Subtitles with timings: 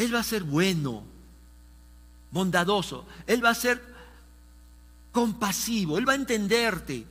[0.00, 1.04] Él va a ser bueno,
[2.30, 3.84] bondadoso, Él va a ser
[5.12, 7.04] compasivo, Él va a entenderte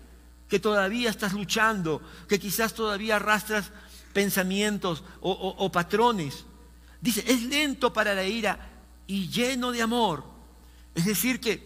[0.47, 3.69] que todavía estás luchando, que quizás todavía arrastras
[4.11, 6.45] pensamientos o, patrones.
[6.99, 8.57] Dice, es lento para la ira
[9.05, 10.23] y lleno de amor.
[10.95, 11.63] Es decir, que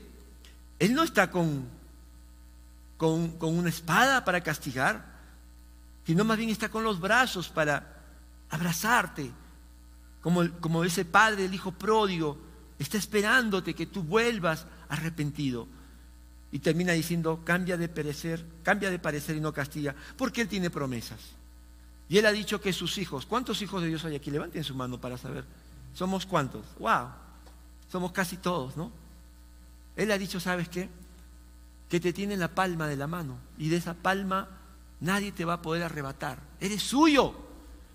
[0.78, 1.70] Él no está con,
[2.98, 5.06] con, una espada para castigar,
[6.06, 8.02] sino más bien está con los brazos para
[8.50, 9.32] abrazarte,
[10.24, 12.38] como, como ese padre, el hijo pródigo,
[12.80, 15.68] está esperándote que tú vuelvas arrepentido.
[16.52, 20.70] Y termina diciendo, cambia de parecer, cambia de parecer y no castiga, porque Él tiene
[20.70, 21.20] promesas.
[22.08, 24.32] Y Él ha dicho que sus hijos, ¿cuántos hijos de Dios hay aquí?
[24.32, 25.44] Levanten su mano para saber.
[25.94, 26.66] ¿Somos cuántos?
[26.80, 27.10] ¡Wow!
[27.92, 28.92] Somos casi todos, ¿no?
[29.96, 30.90] Él ha dicho, ¿sabes qué?
[31.90, 34.48] Que te tiene en la palma de la mano y de esa palma
[35.00, 36.40] nadie te va a poder arrebatar.
[36.60, 37.36] Eres suyo,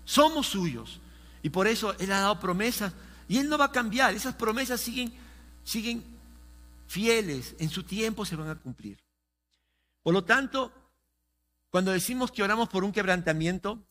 [0.05, 0.99] somos suyos.
[1.41, 2.93] Y por eso Él ha dado promesas
[3.27, 4.13] y Él no va a cambiar.
[4.13, 5.13] Esas promesas siguen,
[5.63, 6.03] siguen
[6.87, 8.97] fieles, en su tiempo se van a cumplir.
[10.01, 10.71] Por lo tanto,
[11.69, 13.83] cuando decimos que oramos por un quebrantamiento,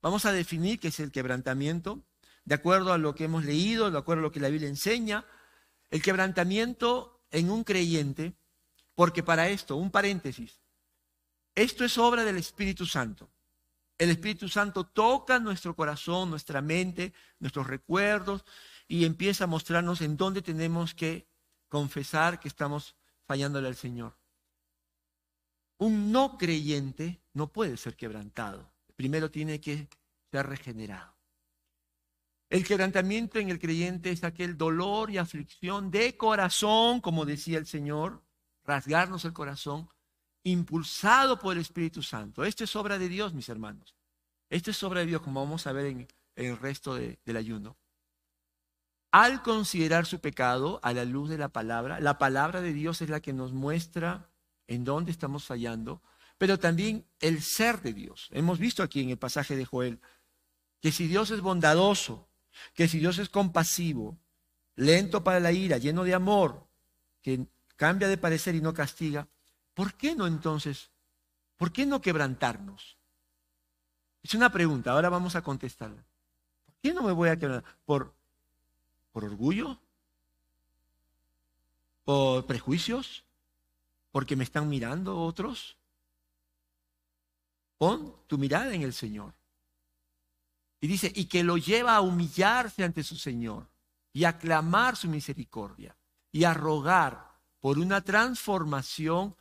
[0.00, 2.02] vamos a definir qué es el quebrantamiento,
[2.44, 5.24] de acuerdo a lo que hemos leído, de acuerdo a lo que la Biblia enseña.
[5.90, 8.34] El quebrantamiento en un creyente,
[8.94, 10.60] porque para esto, un paréntesis,
[11.54, 13.28] esto es obra del Espíritu Santo.
[13.98, 18.44] El Espíritu Santo toca nuestro corazón, nuestra mente, nuestros recuerdos
[18.86, 21.26] y empieza a mostrarnos en dónde tenemos que
[21.68, 24.16] confesar que estamos fallándole al Señor.
[25.78, 28.70] Un no creyente no puede ser quebrantado.
[28.96, 29.88] Primero tiene que
[30.30, 31.14] ser regenerado.
[32.48, 37.66] El quebrantamiento en el creyente es aquel dolor y aflicción de corazón, como decía el
[37.66, 38.22] Señor,
[38.64, 39.88] rasgarnos el corazón,
[40.50, 42.44] impulsado por el Espíritu Santo.
[42.44, 43.94] Esto es obra de Dios, mis hermanos.
[44.48, 47.76] Esto es obra de Dios, como vamos a ver en, el resto del ayuno
[49.16, 53.08] al considerar su pecado a la luz de la palabra, la palabra de Dios es
[53.08, 54.28] la que nos muestra
[54.66, 56.02] en dónde estamos fallando,
[56.36, 58.28] pero también el ser de Dios.
[58.32, 60.00] Hemos visto aquí en el pasaje de Joel
[60.80, 62.28] que si Dios es bondadoso,
[62.74, 64.18] que si Dios es compasivo,
[64.74, 66.68] lento para la ira, lleno de amor,
[67.22, 67.46] que
[67.76, 69.28] cambia de parecer y no castiga,
[69.76, 70.90] ¿por qué no entonces?
[71.56, 72.96] ¿Por qué no quebrantarnos?
[74.24, 76.04] Es una pregunta, ahora vamos a contestarla.
[76.64, 77.76] ¿Por qué no me voy a quebrantar?
[77.84, 78.16] Por
[79.16, 79.80] ¿Por orgullo?
[82.04, 83.24] ¿Por prejuicios?
[84.12, 85.78] ¿Porque me están mirando otros?
[87.78, 89.32] Pon tu mirada en el Señor.
[90.82, 93.66] Y dice, y que lo lleva a humillarse ante su Señor
[94.12, 95.96] y a clamar su misericordia
[96.30, 99.34] y a rogar por una transformación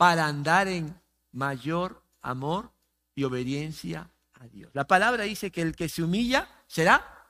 [0.00, 0.98] para andar en
[1.30, 2.72] mayor amor
[3.14, 4.70] y obediencia a Dios.
[4.72, 7.20] La palabra dice que el que se humilla será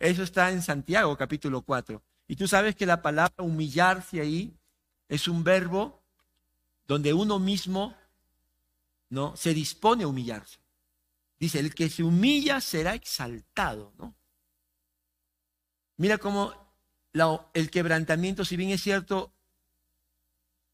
[0.00, 2.02] eso está en Santiago capítulo 4.
[2.26, 4.58] Y tú sabes que la palabra humillarse ahí
[5.08, 6.02] es un verbo
[6.88, 7.96] donde uno mismo
[9.08, 9.36] ¿no?
[9.36, 10.58] se dispone a humillarse.
[11.38, 13.92] Dice, el que se humilla será exaltado.
[13.98, 14.16] ¿no?
[15.96, 16.52] Mira cómo
[17.54, 19.32] el quebrantamiento, si bien es cierto,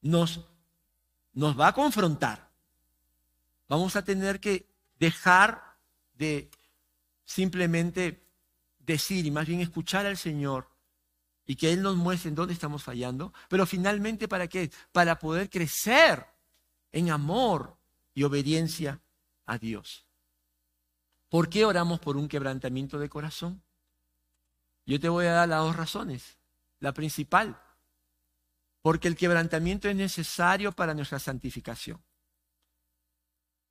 [0.00, 0.40] nos,
[1.32, 2.50] nos va a confrontar.
[3.68, 4.66] Vamos a tener que
[4.98, 5.76] dejar
[6.14, 6.50] de
[7.24, 8.26] simplemente
[8.78, 10.68] decir y más bien escuchar al Señor
[11.46, 14.70] y que Él nos muestre en dónde estamos fallando, pero finalmente para qué?
[14.92, 16.26] Para poder crecer
[16.92, 17.76] en amor
[18.14, 19.00] y obediencia
[19.46, 20.06] a Dios.
[21.28, 23.62] ¿Por qué oramos por un quebrantamiento de corazón?
[24.86, 26.38] Yo te voy a dar las dos razones.
[26.80, 27.60] La principal,
[28.82, 32.02] porque el quebrantamiento es necesario para nuestra santificación.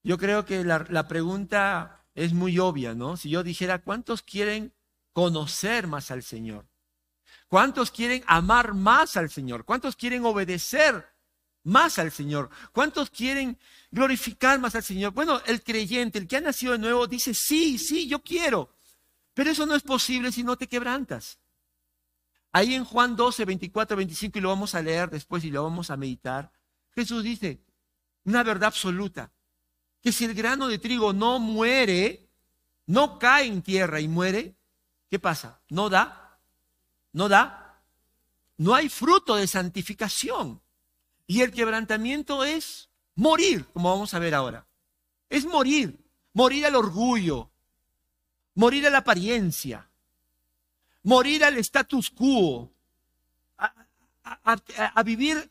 [0.03, 3.17] Yo creo que la, pregunta es muy obvia, ¿no?
[3.17, 4.73] Si yo dijera, ¿cuántos quieren
[5.11, 6.67] conocer más al Señor?
[7.47, 9.65] ¿Cuántos quieren amar más al Señor?
[9.65, 11.13] ¿Cuántos quieren obedecer
[11.63, 12.49] más al Señor?
[12.71, 13.57] ¿Cuántos quieren
[13.91, 15.13] glorificar más al Señor?
[15.13, 18.73] Bueno, el creyente, el que ha nacido de nuevo, dice, sí, sí, yo quiero.
[19.33, 21.39] Pero eso no es posible si no te quebrantas.
[22.57, 25.91] Ahí en Juan 12, 24, 25, y lo vamos a leer después y lo vamos
[25.91, 26.51] a meditar,
[26.95, 27.61] Jesús dice
[28.23, 29.31] una verdad absoluta,
[30.01, 32.27] que si el grano de trigo no muere,
[32.87, 34.55] no cae en tierra y muere,
[35.07, 35.61] ¿qué pasa?
[35.69, 36.39] No da,
[37.13, 37.79] no da,
[38.57, 40.59] no hay fruto de santificación.
[41.27, 44.65] Y el quebrantamiento es morir, como vamos a ver ahora.
[45.29, 47.51] Es morir, morir al orgullo,
[48.55, 49.86] morir a la apariencia,
[51.07, 52.69] morir al status quo,
[53.55, 55.49] a, vivir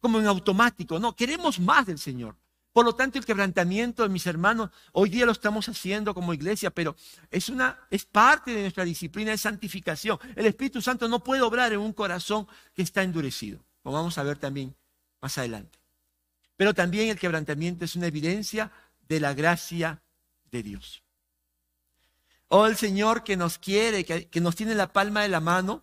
[0.00, 0.98] como en automático.
[0.98, 2.36] No, queremos más del Señor.
[2.72, 6.70] Por lo tanto, el quebrantamiento de mis hermanos, hoy día lo estamos haciendo como iglesia,
[6.70, 6.96] pero
[7.30, 10.18] es, una, es parte de nuestra disciplina de santificación.
[10.34, 14.24] El Espíritu Santo no puede obrar en un corazón que está endurecido, como vamos a
[14.24, 14.74] ver también
[15.20, 15.78] más adelante.
[16.56, 18.72] Pero también el quebrantamiento es una evidencia
[19.06, 20.02] de la gracia
[20.50, 21.01] de Dios.
[22.54, 25.82] Oh, el Señor que nos quiere, que, que nos tiene la palma de la mano,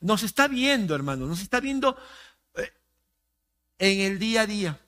[0.00, 1.96] nos está viendo, hermano, nos está viendo
[2.54, 2.72] eh,
[3.78, 4.80] en el día a día.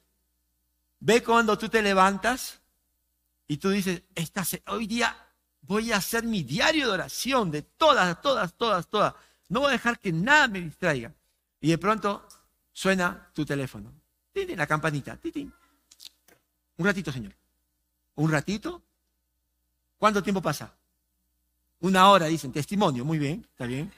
[0.98, 2.58] Ve cuando tú te levantas
[3.46, 4.02] y tú dices,
[4.66, 5.16] hoy día
[5.60, 9.14] voy a hacer mi diario de oración de todas, todas, todas, todas.
[9.48, 11.14] No voy a dejar que nada me distraiga.
[11.60, 12.26] Y de pronto
[12.72, 13.94] suena tu teléfono.
[14.34, 15.16] La campanita.
[16.76, 17.36] Un ratito, Señor.
[18.16, 18.82] ¿Un ratito?
[19.96, 20.74] ¿Cuánto tiempo pasa?
[21.80, 22.52] Una hora, dicen.
[22.52, 23.04] Testimonio.
[23.04, 23.92] Muy bien, está bien.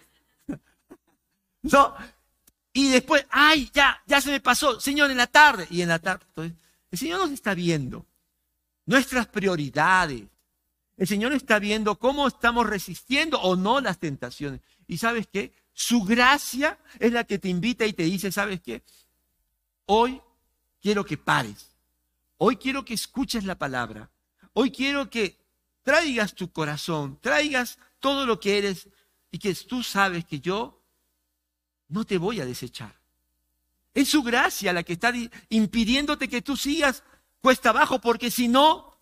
[1.63, 1.95] no.
[2.73, 4.81] Y después, ay, ya, ya se me pasó.
[4.81, 5.67] Señor, en la tarde.
[5.71, 6.25] Y en la tarde.
[6.29, 6.57] Entonces,
[6.91, 8.07] el Señor nos está viendo
[8.87, 10.25] nuestras prioridades.
[10.97, 14.61] El Señor está viendo cómo estamos resistiendo o no las tentaciones.
[14.87, 15.53] Y sabes qué?
[15.73, 18.83] Su gracia es la que te invita y te dice, ¿sabes qué?
[19.87, 20.21] Hoy
[20.81, 21.71] quiero que pares.
[22.37, 24.11] Hoy quiero que escuches la palabra.
[24.53, 25.37] Hoy quiero que
[25.83, 28.89] traigas tu corazón, traigas todo lo que eres
[29.31, 30.83] y que tú sabes que yo
[31.89, 32.99] no te voy a desechar.
[33.95, 35.13] Es su gracia la que está
[35.51, 37.05] impidiéndote que tú sigas
[37.41, 38.97] cuesta abajo, porque si no,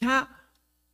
[0.00, 0.42] ya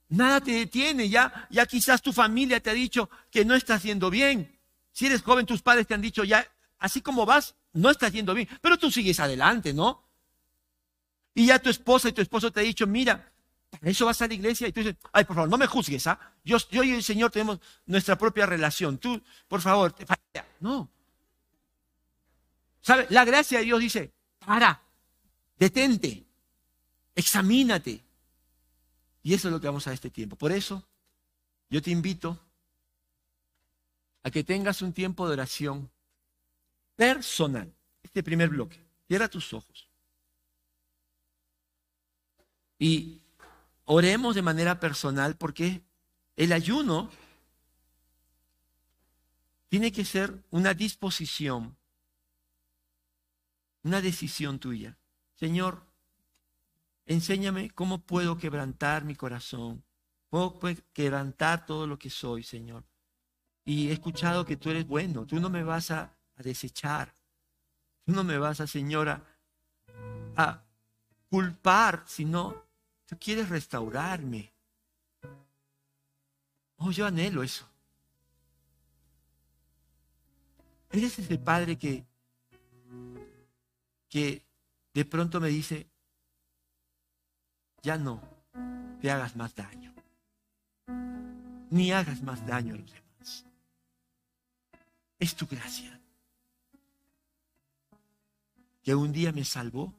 [0.09, 4.11] nada te detiene, ya, ya quizás tu familia te ha dicho que no estás yendo
[4.11, 4.59] bien.
[4.93, 8.35] Si eres joven, tus padres te han dicho ya, así como vas, no estás yendo
[8.35, 10.05] bien, pero tú sigues adelante, ¿no?
[11.35, 13.33] Y ya tu esposa y tu esposo te ha dicho, mira,
[13.83, 16.19] eso vas a la iglesia y tú dices, ay, por favor, no me juzgues, ¿ah?
[16.45, 18.99] Yo, yo y el Señor tenemos nuestra propia relación.
[18.99, 20.07] Tú, por favor, te
[20.61, 20.91] No,
[22.81, 23.07] ¿Sabe?
[23.11, 24.83] La gracia de Dios dice, para,
[25.59, 26.25] detente,
[27.15, 28.03] examínate.
[29.23, 30.37] Y eso es lo que vamos a este tiempo.
[30.37, 30.89] Por eso,
[31.69, 32.41] yo te invito
[34.23, 35.91] a que tengas un tiempo de oración
[36.97, 37.73] personal.
[38.03, 38.81] Este primer bloque.
[39.07, 39.89] Cierra tus ojos.
[42.79, 43.21] Y
[43.89, 45.83] oremos de manera personal porque
[46.37, 47.11] el ayuno
[49.69, 51.79] tiene que ser una disposición
[53.89, 54.99] una decisión tuya.
[55.35, 55.83] Señor,
[57.07, 59.85] enséñame cómo puedo quebrantar mi corazón,
[60.29, 60.59] puedo
[60.93, 62.85] quebrantar todo lo que soy, Señor.
[63.65, 67.13] Y he escuchado que tú eres bueno, tú no me vas a, desechar,
[68.05, 69.25] tú no me vas a, Señora,
[70.37, 70.63] a
[71.29, 72.68] culpar, sino
[73.09, 74.53] tú quieres restaurarme.
[76.77, 77.67] Oh, yo anhelo eso.
[80.91, 82.07] Eres ese Padre que
[84.09, 84.43] que
[84.95, 85.87] de pronto me dice,
[87.83, 88.23] ya no
[89.01, 89.95] te hagas más daño,
[91.71, 93.45] ni hagas más daño a los demás.
[95.19, 96.01] Es tu gracia
[98.83, 99.93] que un día me salvó,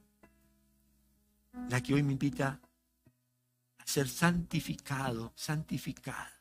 [1.69, 2.59] la que hoy me invita
[3.89, 6.31] ser santificado, santificada.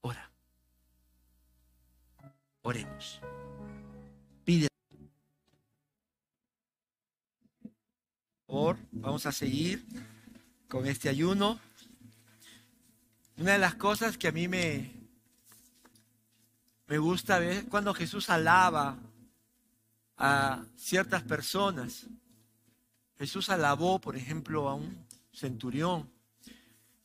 [0.00, 0.30] Ora.
[2.62, 3.20] Oremos.
[4.44, 4.68] Pide
[8.92, 9.84] vamos a seguir
[10.68, 11.60] con este ayuno.
[13.36, 14.90] Una de las cosas que a mí me,
[16.86, 18.96] me gusta ver cuando Jesús alaba
[20.16, 22.06] a ciertas personas.
[23.18, 25.05] Jesús alabó, por ejemplo, a un
[25.36, 26.10] centurión.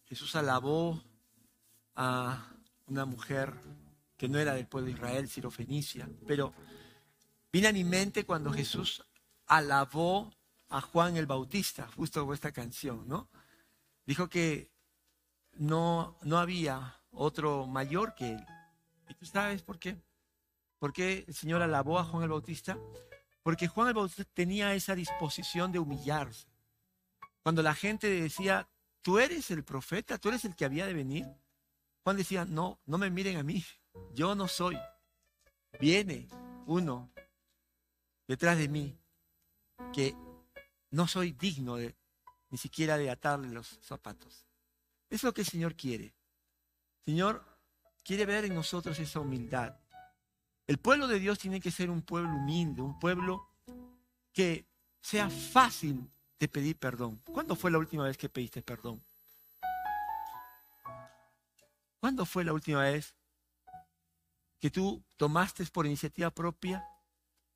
[0.06, 1.04] Jesús alabó
[1.96, 2.48] a
[2.88, 3.54] una mujer
[4.18, 6.10] que no era del pueblo de Israel, Fenicia.
[6.26, 6.54] Pero
[7.52, 9.04] viene a mi mente cuando Jesús
[9.48, 10.32] alabó
[10.70, 13.30] a Juan el Bautista, justo con esta canción, ¿no?
[14.06, 14.72] Dijo que
[15.54, 18.46] no, no había otro mayor que él.
[19.10, 20.02] ¿Y tú sabes por qué?
[20.80, 22.78] ¿Por qué el Señor alabó a Juan el Bautista?
[23.44, 26.51] Porque Juan el Bautista tenía esa disposición de humillarse.
[27.44, 28.70] Cuando la gente decía,
[29.02, 31.26] tú eres el profeta, tú eres el que había de venir,
[32.04, 33.64] Juan decía, no, no me miren a mí,
[34.14, 34.78] yo no soy.
[35.80, 36.28] Viene
[36.66, 37.12] uno
[38.28, 38.98] detrás de mí
[39.94, 40.16] que
[40.92, 41.96] no soy digno de,
[42.50, 44.48] ni siquiera de atarle los zapatos.
[45.10, 46.14] Es lo que el Señor quiere.
[47.06, 47.44] Señor
[48.04, 49.78] quiere ver en nosotros esa humildad.
[50.68, 53.48] El pueblo de Dios tiene que ser un pueblo humilde, un pueblo
[54.32, 54.66] que
[55.02, 56.10] sea fácil
[56.42, 57.22] de pedir perdón.
[57.24, 59.00] ¿Cuándo fue la última vez que pediste perdón?
[62.00, 63.14] ¿Cuándo fue la última vez
[64.60, 66.84] que tú tomaste por iniciativa propia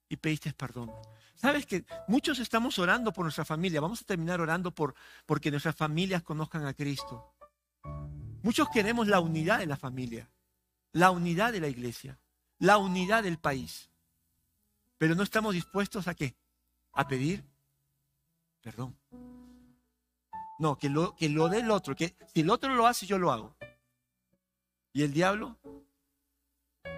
[0.08, 0.92] y pediste perdón?
[1.34, 3.82] Sabes que muchos estamos orando por nuestra familia.
[3.82, 4.94] Vamos a terminar orando por
[5.26, 7.34] porque nuestras familias conozcan a Cristo.
[8.44, 10.30] Muchos queremos la unidad de la familia,
[10.92, 12.20] la unidad de la iglesia,
[12.60, 13.90] la unidad del país.
[15.00, 16.36] Pero no estamos dispuestos a qué?
[16.94, 17.44] A pedir
[18.66, 18.98] perdón.
[20.58, 23.20] No, que lo, que lo dé el otro, que si el otro lo hace, yo
[23.20, 23.56] lo hago.
[24.92, 25.56] Y el diablo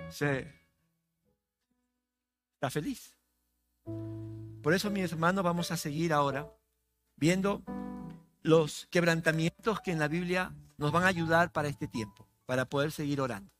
[0.10, 0.50] se
[2.54, 3.18] está feliz.
[4.64, 6.50] Por eso, mis hermanos, vamos a seguir ahora
[7.18, 7.62] viendo
[8.44, 12.94] los quebrantamientos que en la Biblia nos van a ayudar para este tiempo, para poder
[12.94, 13.52] seguir orando.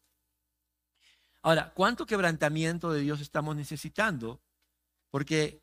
[1.42, 4.40] Ahora, ¿cuánto quebrantamiento de Dios estamos necesitando?
[5.10, 5.62] Porque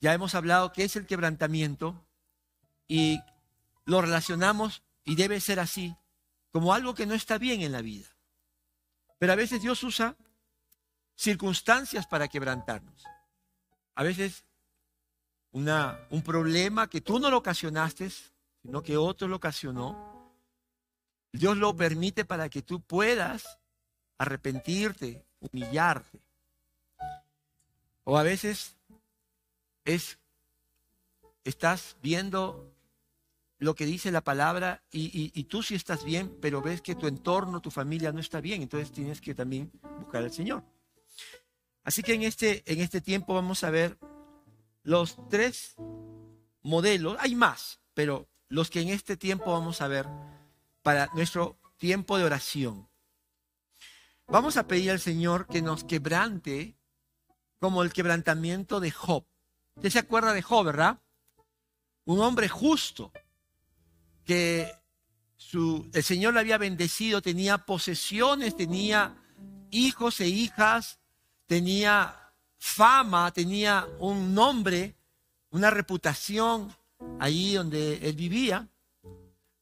[0.00, 2.06] ya hemos hablado qué es el quebrantamiento
[2.88, 3.20] y
[3.86, 5.94] lo relacionamos, y debe ser así,
[6.50, 8.08] como algo que no está bien en la vida.
[9.18, 10.16] Pero a veces Dios usa
[11.14, 13.04] circunstancias para quebrantarnos.
[13.94, 14.44] A veces
[15.52, 18.10] una, un problema que tú no lo ocasionaste,
[18.62, 20.32] sino que otro lo ocasionó.
[21.32, 23.58] Dios lo permite para que tú puedas
[24.18, 26.20] arrepentirte, humillarte.
[28.04, 28.76] O a veces
[29.84, 30.18] es,
[31.44, 32.74] estás viendo
[33.58, 37.60] lo que dice la palabra y, tú sí estás bien, pero ves que tu entorno,
[37.60, 40.64] tu familia no está bien, entonces tienes que también buscar al Señor.
[41.82, 43.98] Así que en este, en este tiempo vamos a ver
[44.82, 45.76] los tres
[46.62, 50.06] modelos, hay más, pero los que en este tiempo vamos a ver
[50.82, 52.88] para nuestro tiempo de oración.
[54.26, 56.76] Vamos a pedir al Señor que nos quebrante
[57.58, 59.26] como el quebrantamiento de Job.
[59.76, 60.98] Usted se acuerda de Job, ¿verdad?
[62.04, 63.12] Un hombre justo,
[64.24, 64.72] que
[65.36, 69.16] su, el Señor le había bendecido, tenía posesiones, tenía
[69.70, 70.98] hijos e hijas,
[71.46, 74.96] tenía fama, tenía un nombre,
[75.50, 76.74] una reputación
[77.20, 78.68] allí donde él vivía,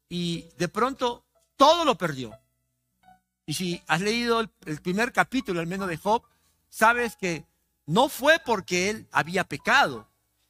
[0.08, 1.24] y de pronto
[1.56, 2.38] todo lo perdió.
[3.46, 6.22] Y si has leído el, el primer capítulo, al menos de Job,
[6.68, 7.44] sabes que
[7.86, 10.08] no fue porque él había pecado,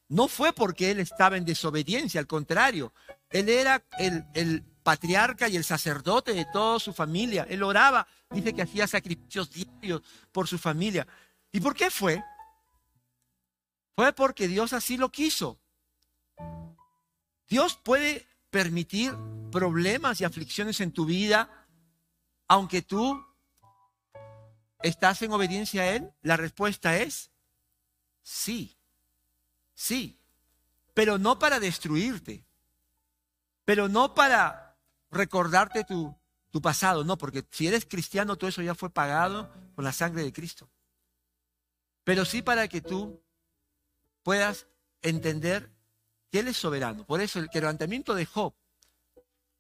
[0.09, 2.93] no fue porque él estaba en desobediencia, al contrario,
[3.31, 7.47] él era el, patriarca y el sacerdote de toda su familia.
[7.49, 11.07] Él oraba, dice que hacía sacrificios diarios por su familia.
[11.53, 12.23] ¿Y por qué fue?
[13.95, 15.61] Fue porque Dios así lo quiso.
[17.49, 19.15] Dios puede permitir
[19.53, 21.49] problemas y aflicciones en tu vida,
[22.49, 23.25] aunque tú
[24.83, 26.13] estás en obediencia a Él.
[26.23, 27.31] La respuesta es
[28.23, 28.77] sí,
[29.75, 30.19] sí,
[30.95, 32.45] pero no para destruirte
[33.65, 34.77] pero no para
[35.11, 36.17] recordarte tu,
[36.51, 40.23] tu pasado, no, porque si eres cristiano todo eso ya fue pagado con la sangre
[40.23, 40.69] de Cristo.
[42.05, 43.23] Pero sí para que tú
[44.23, 44.67] puedas
[45.03, 45.71] entender
[46.31, 47.07] que Él es soberano.
[47.07, 48.55] Por eso el quebrantamiento de Job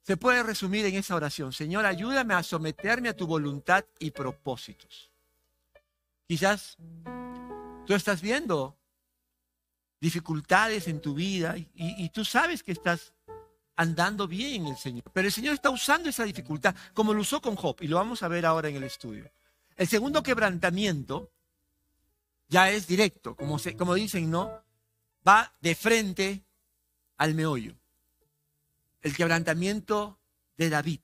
[0.02, 1.52] se puede resumir en esa oración.
[1.52, 5.11] Señor, ayúdame a someterme a tu voluntad y propósitos.
[6.32, 6.78] Quizás
[7.84, 8.78] tú estás viendo
[10.00, 13.12] dificultades en tu vida y, tú sabes que estás
[13.76, 15.04] andando bien el Señor.
[15.12, 18.22] Pero el Señor está usando esa dificultad, como lo usó con Job, y lo vamos
[18.22, 19.30] a ver ahora en el estudio.
[19.76, 21.30] El segundo quebrantamiento
[22.48, 24.50] ya es directo, como dicen, ¿no?
[25.28, 26.46] Va de frente
[27.18, 27.74] al meollo.
[29.02, 30.18] El quebrantamiento
[30.56, 31.00] de David.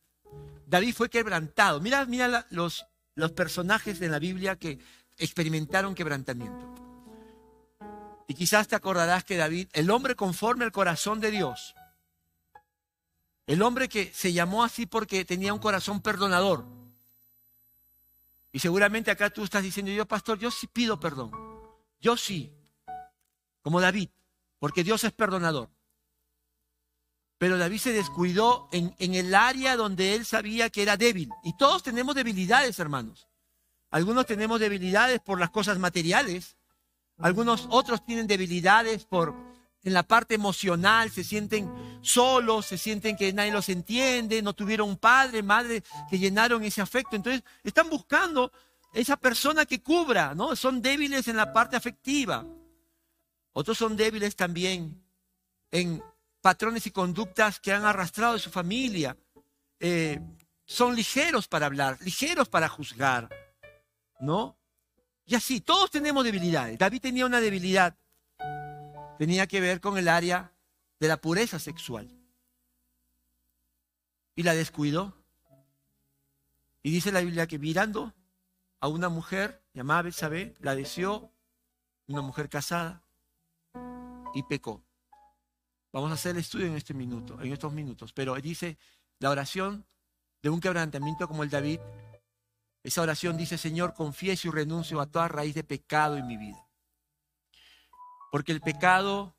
[0.67, 1.81] David fue quebrantado.
[1.83, 4.79] Mira, mira los, los personajes de la Biblia que
[5.19, 6.67] experimentaron quebrantamiento.
[8.27, 11.75] Y quizás te acordarás que David, el hombre conforme al corazón de Dios,
[13.47, 16.67] el hombre que se llamó así porque tenía un corazón perdonador.
[18.53, 21.31] Y seguramente acá tú estás diciendo, yo pastor, yo sí pido perdón.
[22.01, 22.53] Yo sí,
[23.63, 24.11] como David,
[24.59, 25.71] porque Dios es perdonador.
[27.39, 31.31] Pero David se descuidó en, en, el área donde él sabía que era débil.
[31.45, 33.28] Y todos tenemos debilidades, hermanos.
[33.91, 36.57] Algunos tenemos debilidades por las cosas materiales.
[37.19, 39.35] Algunos otros tienen debilidades por
[39.85, 41.71] en la parte emocional, se sienten
[42.03, 47.17] solos, se sienten que nadie los entiende, no tuvieron padre, madre que llenaron ese afecto.
[47.17, 48.53] Entonces están buscando
[48.93, 50.57] esa persona que cubra, ¿no?
[50.57, 52.45] Son débiles en la parte afectiva.
[53.53, 55.03] Otros son débiles también
[55.71, 56.03] en
[56.41, 59.17] patrones y conductas que han arrastrado de su familia.
[59.81, 60.21] Eh,
[60.65, 63.29] son ligeros para hablar, ligeros para juzgar,
[64.21, 64.57] ¿no?
[65.27, 66.79] Y así, todos tenemos debilidades.
[66.79, 67.97] David tenía una debilidad
[69.19, 70.53] tenía que ver con el área
[71.01, 72.09] de la pureza sexual.
[74.37, 75.15] Y la descuidó.
[76.83, 78.15] Y dice la Biblia que mirando
[78.81, 81.33] a una mujer llamada Betsabé, la deseó,
[82.07, 83.03] una mujer casada.
[84.35, 84.85] y pecó.
[85.91, 88.77] Vamos a hacer el estudio en este minuto, en estos minutos, pero dice
[89.19, 89.87] la oración
[90.43, 91.81] de un quebrantamiento como el David.
[92.89, 96.67] Esa oración dice, Señor, confieso y renuncio a toda raíz de pecado en mi vida.
[98.33, 99.37] Porque el pecado,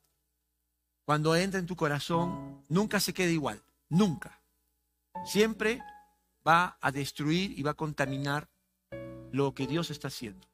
[1.04, 4.40] cuando entra en tu corazón, nunca se queda igual, nunca.
[5.26, 5.82] Siempre
[6.48, 8.48] va a destruir y va a contaminar
[9.32, 10.48] lo que Dios está haciendo.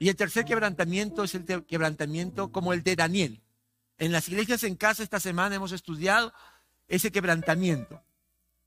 [0.00, 3.44] Y el tercer quebrantamiento es el quebrantamiento como el de Daniel.
[3.98, 6.34] En las iglesias en casa esta semana hemos estudiado
[6.88, 8.02] ese quebrantamiento.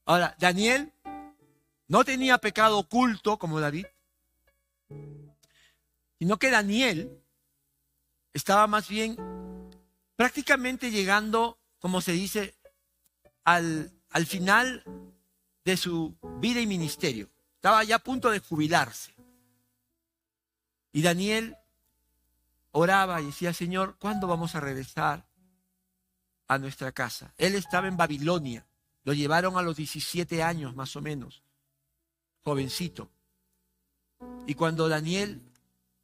[0.05, 0.93] Ahora, Daniel
[1.87, 3.85] no tenía pecado oculto como David,
[6.19, 7.21] sino que Daniel
[8.33, 9.17] estaba más bien
[10.15, 12.55] prácticamente llegando, como se dice,
[13.43, 14.83] al, al final
[15.63, 17.29] de su vida y ministerio.
[17.55, 19.13] Estaba ya a punto de jubilarse.
[20.91, 21.57] Y Daniel
[22.71, 25.25] oraba y decía, Señor, ¿cuándo vamos a regresar
[26.47, 27.33] a nuestra casa?
[27.37, 28.65] Él estaba en Babilonia.
[29.03, 31.43] Lo llevaron a los 17 años más o menos,
[32.45, 33.09] jovencito.
[34.45, 35.41] Y cuando Daniel,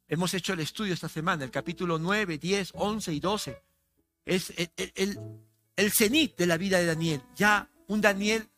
[0.08, 3.62] hemos hecho el estudio esta semana, el capítulo 9, 10, 11 y 12,
[4.24, 5.18] es el,
[5.76, 7.22] el, cenit de la vida de Daniel.
[7.36, 8.48] Ya un Daniel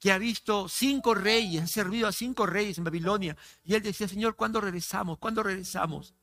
[0.00, 3.36] que ha visto cinco reyes, ha servido a cinco reyes en Babilonia.
[3.62, 5.18] Y él decía, Señor, ¿cuándo regresamos?
[5.18, 6.14] ¿Cuándo regresamos?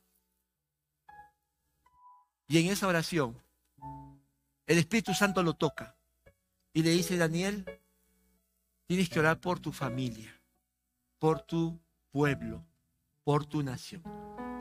[2.48, 3.40] Y en esa oración,
[4.66, 5.96] el Espíritu Santo lo toca
[6.74, 7.66] y le dice, Daniel,
[8.88, 10.35] tienes que orar por tu familia,
[11.20, 11.80] por tu
[12.12, 12.66] pueblo,
[13.24, 14.04] por tu nación.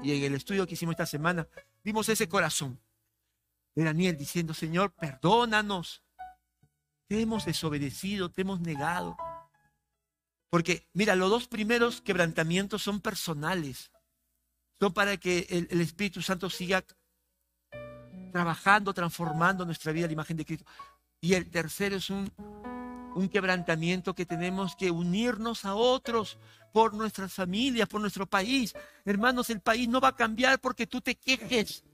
[0.02, 1.46] Y en el estudio que hicimos esta semana,
[1.82, 2.80] vimos ese corazón
[3.75, 6.02] de Daniel diciendo, Señor, perdónanos.
[7.06, 9.16] Te hemos desobedecido, te hemos negado.
[10.50, 13.90] Porque, mira, los dos primeros quebrantamientos son personales.
[14.80, 16.84] Son para que el, Espíritu Santo siga
[18.32, 20.64] trabajando, transformando nuestra vida a la imagen de Cristo.
[21.20, 22.30] Y el tercero es un,
[23.14, 26.38] un quebrantamiento que tenemos que unirnos a otros
[26.73, 28.75] por nuestras familias, por nuestro país.
[29.04, 31.85] Hermanos, el país no va a cambiar porque tú te quejes.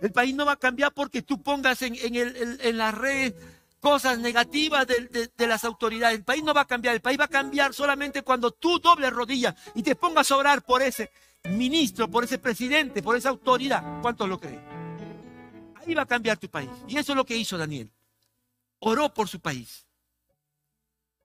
[0.00, 3.34] El país no va a cambiar porque tú pongas en, en, el,
[3.80, 6.18] cosas negativas de, de, las autoridades.
[6.18, 6.94] El país no va a cambiar.
[6.94, 10.62] El país va a cambiar solamente cuando tú dobles rodillas y te pongas a orar
[10.62, 11.10] por ese
[11.44, 14.00] ministro, por ese presidente, por esa autoridad.
[14.00, 14.62] ¿Cuántos lo creen?
[15.74, 16.70] Ahí va a cambiar tu país.
[16.86, 17.90] Y eso es lo que hizo Daniel
[18.80, 19.86] oró por su país,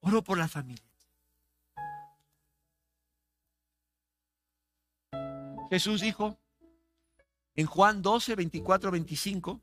[0.05, 0.83] oró por la familia.
[5.69, 6.37] Jesús dijo
[7.55, 9.61] en Juan 12, 24, 25,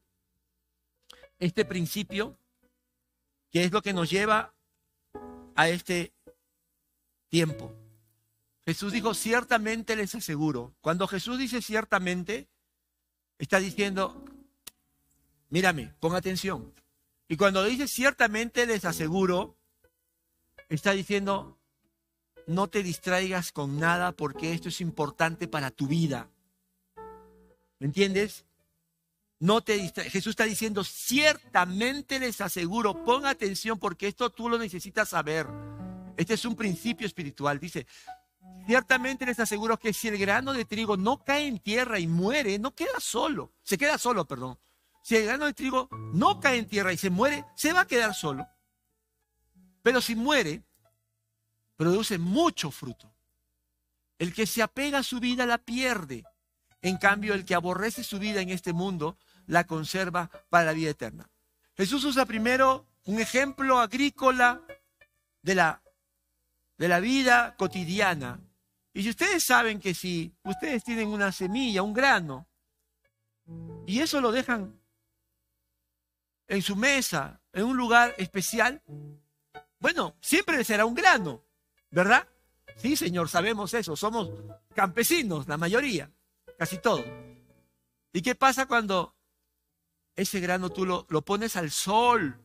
[1.38, 2.36] este principio,
[3.50, 4.52] que es lo que nos lleva
[5.54, 6.12] a este
[7.28, 7.72] tiempo.
[8.64, 10.74] Jesús dijo, ciertamente les aseguro.
[10.80, 12.48] Cuando Jesús dice ciertamente,
[13.38, 14.24] está diciendo,
[15.50, 16.72] mírame, pon atención.
[17.28, 19.56] Y cuando dice ciertamente les aseguro,
[20.74, 21.58] está diciendo,
[22.46, 26.28] no te distraigas con nada porque esto es importante para tu vida.
[27.78, 28.44] ¿Me entiendes?
[29.38, 29.78] No te
[30.10, 35.46] Jesús está diciendo, ciertamente les aseguro, pon atención porque esto tú lo necesitas saber.
[36.16, 37.58] Este es un principio espiritual.
[37.58, 37.86] Dice,
[38.66, 42.58] ciertamente les aseguro que si el grano de trigo no cae en tierra y muere,
[42.58, 44.58] no queda solo, se queda solo, perdón
[45.02, 47.86] si el grano de trigo no cae en tierra y se muere, se va a
[47.86, 48.46] quedar solo.
[49.82, 50.62] Pero si muere,
[51.76, 53.12] produce mucho fruto.
[54.18, 56.24] El que se apega a su vida la pierde.
[56.80, 59.16] En cambio, el que aborrece su vida en este mundo
[59.46, 61.28] la conserva para la vida eterna.
[61.76, 64.62] Jesús usa primero un ejemplo agrícola
[65.42, 65.82] de la,
[66.78, 68.40] de la vida cotidiana.
[68.92, 72.46] Y si ustedes saben que si ustedes tienen una semilla, un grano,
[73.86, 74.80] y eso lo dejan
[76.46, 78.82] en su mesa, en un lugar especial,
[79.82, 81.44] bueno, siempre será un grano,
[81.90, 82.28] ¿verdad?
[82.76, 83.96] Sí, Señor, sabemos eso.
[83.96, 84.30] Somos
[84.76, 86.08] campesinos, la mayoría,
[86.56, 87.04] casi todo.
[88.12, 89.16] ¿Y qué pasa cuando
[90.14, 92.40] ese grano tú lo, pones al sol?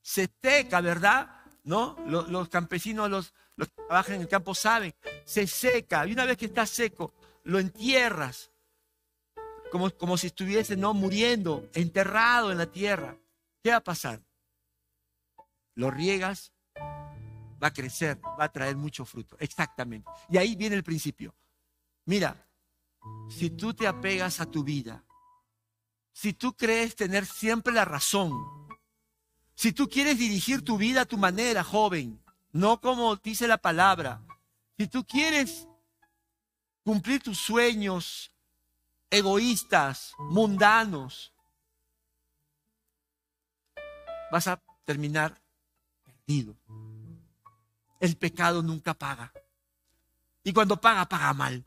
[0.00, 1.28] Se seca, ¿verdad?
[1.64, 1.96] ¿No?
[2.06, 4.94] Los, campesinos, los, los que trabajan en el campo saben,
[5.24, 6.06] se seca.
[6.06, 8.52] Y una vez que está seco, lo entierras.
[9.72, 13.18] Como, como si estuviese no muriendo, enterrado en la tierra.
[13.60, 14.22] ¿Qué va a pasar?
[15.74, 16.52] Lo riegas,
[17.62, 19.36] va a crecer, va a traer mucho fruto.
[19.38, 20.08] Exactamente.
[20.28, 21.34] Y ahí viene el principio.
[22.04, 22.46] Mira,
[23.28, 25.04] si tú te apegas a tu vida,
[26.12, 28.32] si tú crees tener siempre la razón,
[29.54, 34.22] si tú quieres dirigir tu vida a tu manera, joven, no como dice la palabra,
[34.78, 35.66] si tú quieres
[36.84, 38.30] cumplir tus sueños
[39.10, 41.32] egoístas, mundanos,
[44.30, 45.40] vas a terminar
[48.00, 49.32] El pecado nunca paga.
[50.42, 51.64] Y cuando paga, paga mal.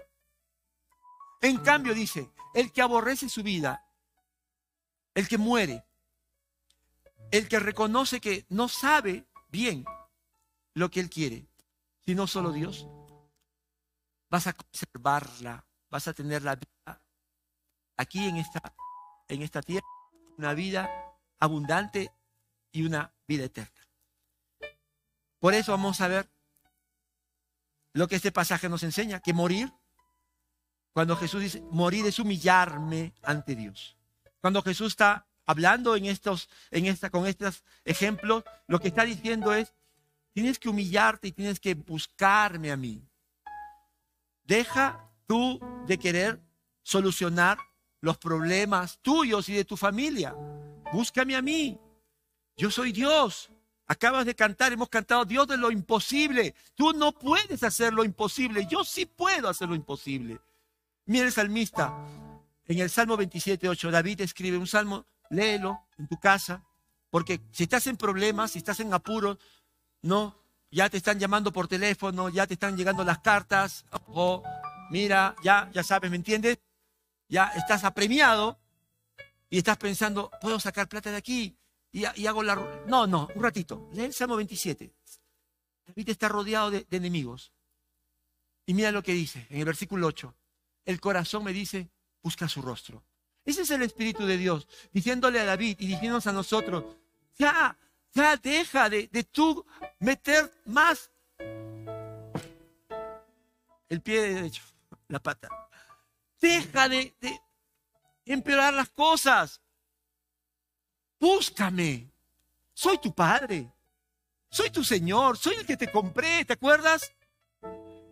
[1.41, 3.85] En cambio, dice, el que aborrece su vida,
[5.13, 5.85] el que muere,
[7.31, 9.85] el que reconoce que no sabe bien
[10.73, 11.47] lo que él quiere,
[12.05, 12.87] sino solo Dios,
[14.29, 17.01] vas a conservarla, vas a tener la vida
[17.97, 18.73] aquí en esta,
[19.27, 19.87] en esta tierra,
[20.37, 20.89] una vida
[21.39, 22.11] abundante
[22.71, 23.78] y una vida eterna.
[25.39, 26.29] Por eso vamos a ver
[27.93, 29.71] lo que este pasaje nos enseña, que morir,
[30.93, 33.97] cuando Jesús dice, morir es humillarme ante Dios.
[34.41, 39.53] Cuando Jesús está hablando en estos, en esta, con estos ejemplos, lo que está diciendo
[39.53, 39.73] es,
[40.33, 43.03] tienes que humillarte y tienes que buscarme a mí.
[44.43, 46.41] Deja tú de querer
[46.83, 47.57] solucionar
[48.01, 50.35] los problemas tuyos y de tu familia.
[50.91, 51.79] Búscame a mí.
[52.57, 53.49] Yo soy Dios.
[53.91, 56.53] Acabas de cantar, hemos cantado Dios de lo imposible.
[56.75, 58.67] Tú no puedes hacer lo imposible.
[58.69, 60.39] Yo sí puedo hacer lo imposible.
[61.07, 61.91] Mira el salmista.
[62.67, 66.63] En el Salmo 27, 8, David escribe un salmo, léelo en tu casa,
[67.09, 69.39] porque si estás en problemas, si estás en apuros,
[70.03, 70.37] no,
[70.69, 74.43] ya te están llamando por teléfono, ya te están llegando las cartas, o
[74.91, 76.59] mira, ya, ya sabes, ¿me entiendes?
[77.27, 78.59] Ya estás apremiado
[79.49, 81.57] y estás pensando, puedo sacar plata de aquí,
[81.91, 82.55] y, hago la...
[82.87, 83.89] No, no, un ratito.
[83.93, 84.93] Lee el Salmo 27.
[85.87, 87.51] David está rodeado de, enemigos.
[88.65, 90.33] Y mira lo que dice en el versículo 8.
[90.85, 91.89] El corazón me dice,
[92.21, 93.03] busca su rostro.
[93.43, 96.83] Ese es el Espíritu de Dios, diciéndole a David y diciéndonos a nosotros,
[97.35, 97.75] ya,
[98.13, 99.65] ya deja de, de tú
[99.99, 101.09] meter más
[103.89, 104.61] el pie derecho,
[105.07, 105.49] la pata.
[106.39, 107.41] Deja de, de
[108.25, 109.61] empeorar las cosas.
[111.19, 112.09] Búscame.
[112.73, 113.71] Soy tu padre.
[114.49, 115.37] Soy tu Señor.
[115.37, 116.45] Soy el que te compré.
[116.45, 117.13] ¿Te acuerdas?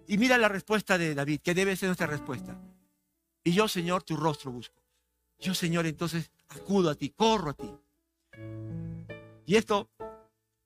[0.08, 2.58] Y mira la respuesta de David, que debe ser nuestra respuesta.
[3.44, 4.82] Y yo, Señor, tu rostro busco.
[5.40, 7.72] Yo, Señor, entonces acudo a ti, corro a ti.
[9.46, 9.90] Y esto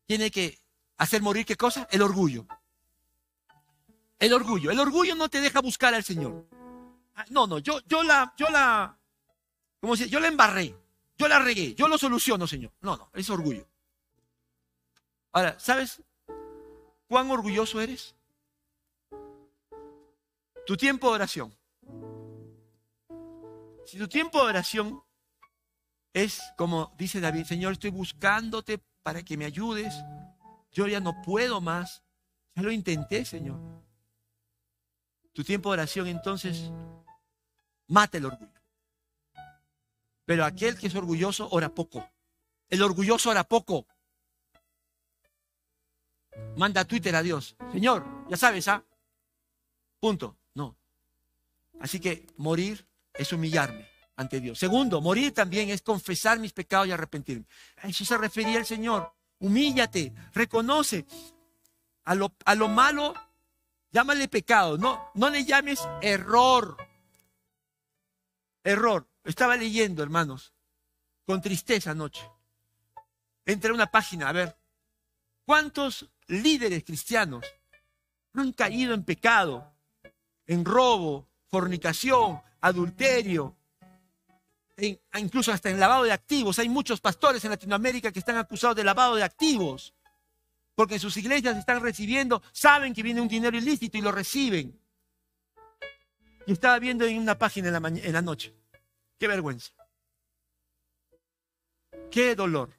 [0.05, 0.59] tiene que
[0.97, 1.87] hacer morir qué cosa?
[1.91, 2.45] El orgullo.
[4.19, 4.71] El orgullo.
[4.71, 6.45] El orgullo no te deja buscar al Señor.
[7.15, 8.97] Ah, no, no, yo, yo la, yo la,
[9.79, 10.75] como si, yo la embarré.
[11.21, 12.71] Yo la regué, yo lo soluciono, Señor.
[12.81, 13.67] No, no, es orgullo.
[15.31, 16.01] Ahora, ¿sabes
[17.07, 18.15] cuán orgulloso eres?
[20.65, 21.55] Tu tiempo de oración.
[23.85, 25.03] Si tu tiempo de oración
[26.11, 29.93] es como dice David, Señor, estoy buscándote para que me ayudes.
[30.71, 32.01] Yo ya no puedo más.
[32.55, 33.59] Ya lo intenté, Señor.
[35.33, 36.71] Tu tiempo de oración entonces
[37.85, 38.60] mata el orgullo.
[40.31, 42.09] Pero aquel que es orgulloso ora poco.
[42.69, 43.85] El orgulloso ora poco.
[46.55, 47.57] Manda Twitter a Dios.
[47.73, 48.81] Señor, ya sabes, ¿ah?
[49.99, 50.37] Punto.
[50.53, 50.77] No.
[51.81, 54.57] Así que morir es humillarme ante Dios.
[54.57, 57.45] Segundo, morir también es confesar mis pecados y arrepentirme.
[57.83, 59.13] A eso se refería el Señor.
[59.39, 61.05] Humíllate, reconoce.
[62.05, 63.13] A lo, a lo malo,
[63.91, 64.77] llámale pecado.
[64.77, 66.77] No, no le llames error.
[68.63, 69.10] Error.
[69.23, 70.53] Estaba leyendo, hermanos,
[71.25, 72.27] con tristeza anoche.
[73.45, 74.57] Entré a una página, a ver,
[75.45, 77.45] ¿cuántos líderes cristianos
[78.33, 79.73] han caído en pecado,
[80.47, 83.55] en robo, fornicación, adulterio,
[85.13, 86.57] incluso hasta en lavado de activos?
[86.59, 89.93] Hay muchos pastores en Latinoamérica que están acusados de lavado de activos,
[90.73, 94.79] porque en sus iglesias están recibiendo, saben que viene un dinero ilícito y lo reciben.
[96.47, 98.60] Y estaba viendo en una página la, en la noche.
[99.21, 99.71] Qué vergüenza.
[102.09, 102.71] Qué dolor.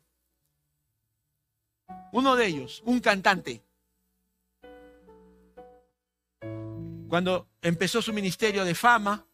[2.10, 3.62] Uno de ellos, un cantante,
[7.08, 9.24] cuando empezó su ministerio de fama,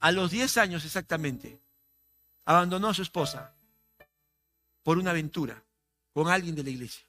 [0.00, 1.60] a los 10 años exactamente,
[2.46, 3.54] abandonó a su esposa
[4.82, 5.62] por una aventura
[6.14, 7.06] con alguien de la iglesia.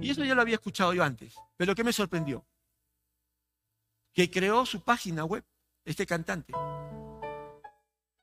[0.00, 2.46] Y eso ya lo había escuchado yo antes, pero ¿qué me sorprendió?
[4.14, 5.44] Que creó su página web
[5.84, 6.52] este cantante.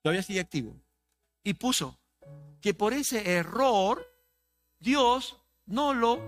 [0.02, 0.76] Todavía sigue activo.
[1.44, 1.98] Y puso
[2.62, 4.06] que por ese error
[4.80, 6.20] Dios no lo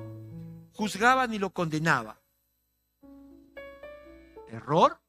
[0.73, 2.19] juzgaba ni lo condenaba.
[4.49, 4.99] ¿Error?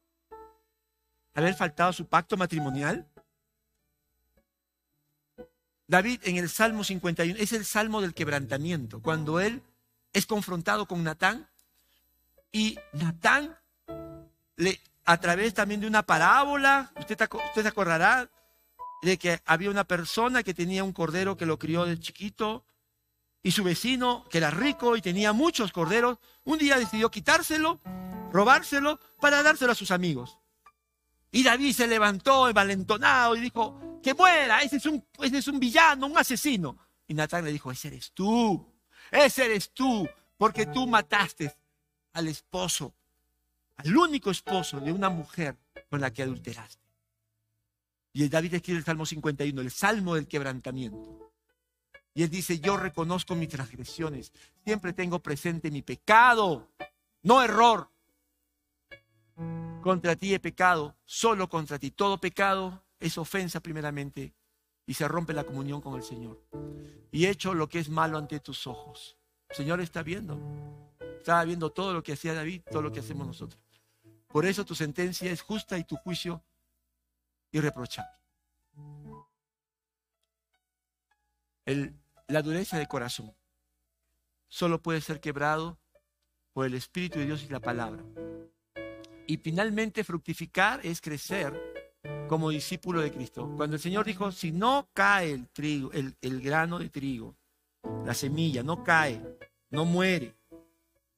[1.35, 3.09] ¿Haber faltado su pacto matrimonial?
[5.87, 9.63] David en el Salmo 51 es el salmo del quebrantamiento, cuando él
[10.13, 11.49] es confrontado con Natán
[12.53, 13.59] y Natán
[14.57, 17.19] le a través también de una parábola, usted,
[17.55, 18.31] se acordará,
[19.03, 22.67] de que había una persona que tenía un cordero que lo crió de chiquito
[23.43, 27.81] y su vecino, que era rico y tenía muchos corderos, un día decidió quitárselo,
[28.31, 30.39] robárselo para dárselo a sus amigos.
[31.33, 35.61] Y David se levantó envalentonado y dijo, que muera, ese es un, ese es un
[35.61, 36.77] villano, un asesino.
[37.07, 38.67] Y Natán le dijo, ese eres tú,
[39.11, 41.55] ese eres tú, porque tú mataste
[42.13, 42.95] al esposo,
[43.85, 45.57] al único esposo de una mujer
[45.89, 46.81] con la que adulteraste.
[48.13, 51.33] Y David escribe el Salmo 51, el Salmo del quebrantamiento.
[52.13, 54.33] Y él dice, yo reconozco mis transgresiones,
[54.65, 56.69] siempre tengo presente mi pecado,
[57.23, 57.89] no error.
[59.81, 61.91] Contra ti he pecado, solo contra ti.
[61.91, 64.35] Todo pecado es ofensa primeramente
[64.87, 66.45] y se rompe la comunión con el Señor.
[67.13, 69.17] Y he hecho lo que es malo ante tus ojos.
[69.49, 70.39] El Señor está viendo.
[71.19, 73.61] Estaba viendo todo lo que hacía David, todo lo que hacemos nosotros.
[74.31, 76.43] Por eso tu sentencia es justa y tu juicio
[77.53, 78.19] irreprochable.
[82.27, 83.33] la dureza de corazón
[84.49, 85.79] solo puede ser quebrado
[86.53, 88.05] por el Espíritu de Dios y la palabra.
[89.27, 91.55] Y finalmente fructificar es crecer
[92.29, 93.53] como discípulo de Cristo.
[93.57, 97.37] Cuando el Señor dijo, si no cae el trigo, el, grano de trigo,
[98.05, 99.21] la semilla, no cae,
[99.71, 100.37] no muere,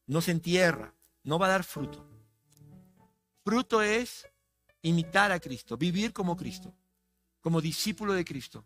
[0.06, 0.94] no se entierra,
[1.24, 2.11] no va a dar fruto.
[3.44, 4.28] Fruto es
[4.82, 6.72] imitar a Cristo, vivir como Cristo,
[7.40, 8.64] como discípulo de Cristo,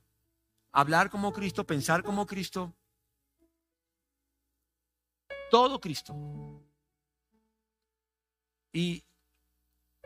[0.72, 2.74] hablar como Cristo, pensar como Cristo,
[5.50, 6.14] todo Cristo.
[8.72, 9.02] Y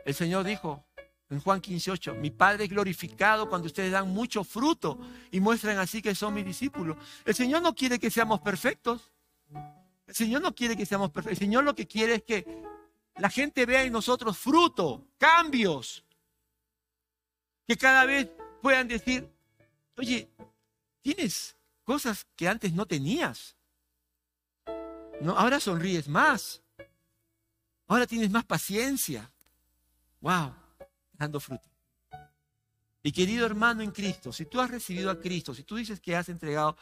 [0.05, 0.85] el Señor dijo
[1.29, 4.99] en Juan 15:8, mi Padre es glorificado cuando ustedes dan mucho fruto
[5.31, 6.97] y muestran así que son mis discípulos.
[7.25, 9.11] El Señor no quiere que seamos perfectos.
[10.07, 11.37] El Señor no quiere que seamos perfectos.
[11.39, 12.70] El Señor lo que quiere es que
[13.15, 16.03] la gente vea en nosotros fruto, cambios.
[17.67, 18.29] Que cada vez
[18.61, 19.29] puedan decir,
[19.97, 20.29] oye,
[21.01, 23.55] tienes cosas que antes no tenías.
[25.21, 26.61] No, ahora sonríes más.
[27.87, 29.31] Ahora tienes más paciencia.
[30.19, 30.53] Wow,
[31.13, 31.69] dando fruto.
[33.03, 36.15] Y querido hermano en Cristo, si tú has recibido a Cristo, si tú dices que
[36.15, 36.77] has entregado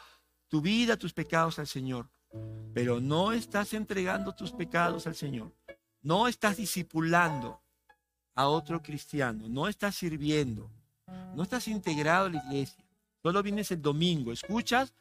[0.48, 2.08] tu vida, tus pecados al Señor,
[2.74, 5.52] pero no estás entregando tus pecados al Señor,
[6.02, 7.60] no estás discipulando
[8.34, 10.70] a otro cristiano, no estás sirviendo,
[11.34, 12.84] no estás integrado a la iglesia.
[13.22, 14.94] Solo vienes el domingo, escuchas,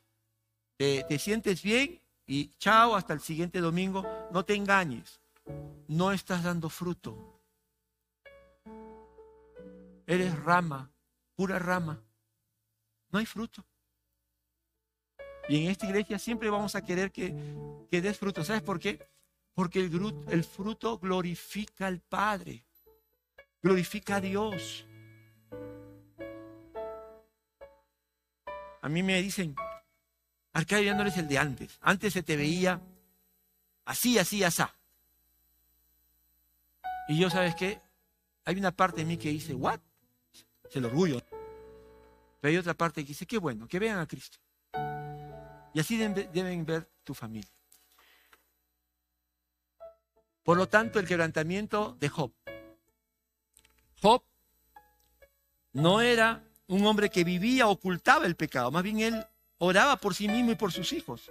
[0.78, 4.06] te, te sientes bien y chao, hasta el siguiente domingo.
[4.32, 5.20] No te engañes,
[5.88, 7.40] no estás dando fruto.
[10.06, 10.92] Eres rama,
[11.36, 12.02] pura rama.
[13.12, 13.64] No hay fruto.
[15.48, 17.36] Y en esta iglesia siempre vamos a querer que,
[17.90, 18.44] que des fruto.
[18.44, 19.00] ¿Sabes por qué?
[19.60, 22.64] Porque el, fruto glorifica al Padre,
[23.62, 24.88] glorifica a Dios.
[28.82, 29.58] A mí me dicen,
[30.54, 31.78] Arcadio ya no eres el de antes.
[31.82, 32.82] Antes se te veía
[33.84, 34.64] así, así, así.
[37.10, 37.82] Y yo, ¿sabes qué?
[38.46, 39.82] Hay una parte de mí que dice, ¿what?
[40.70, 41.20] Es el orgullo.
[42.40, 44.38] Pero hay otra parte que dice, qué bueno, que vean a Cristo.
[45.74, 47.59] Y así deben ver tu familia.
[50.44, 52.32] Por lo tanto, el quebrantamiento de Job.
[54.02, 54.24] Job
[55.74, 59.26] no era un hombre que vivía, ocultaba el pecado, más bien él
[59.58, 61.30] oraba por sí mismo y por sus hijos.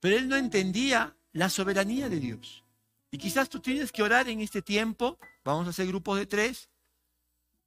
[0.00, 2.64] Pero él no entendía la soberanía de Dios.
[3.10, 6.68] Y quizás tú tienes que orar en este tiempo, vamos a hacer grupos de tres,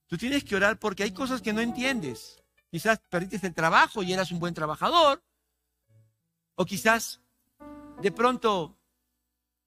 [0.08, 2.41] tú tienes que orar porque hay cosas que no entiendes.
[2.69, 5.24] Quizás perdiste el trabajo y eras un buen trabajador,
[6.56, 7.21] o quizás
[8.02, 8.78] de pronto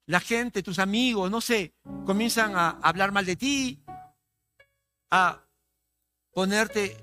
[0.07, 3.83] la gente, tus amigos, no sé, comienzan a hablar mal de ti,
[5.11, 5.43] a
[6.33, 6.97] ponerte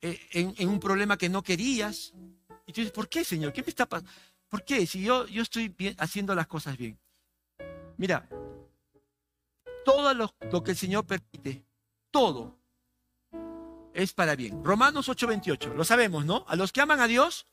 [0.00, 2.12] eh, en, un problema que no querías.
[2.66, 3.52] Y tú dices, ¿por qué, Señor?
[3.52, 4.10] ¿Qué me está pasando?
[4.48, 4.86] ¿Por qué?
[4.86, 6.98] Si yo, yo estoy haciendo las cosas bien.
[7.96, 8.28] Mira,
[9.84, 11.64] todo lo, lo que el Señor permite,
[12.10, 12.58] todo
[13.92, 14.62] es para bien.
[14.64, 16.44] Romanos 8:28, lo sabemos, ¿no?
[16.46, 17.46] A los que aman a Dios,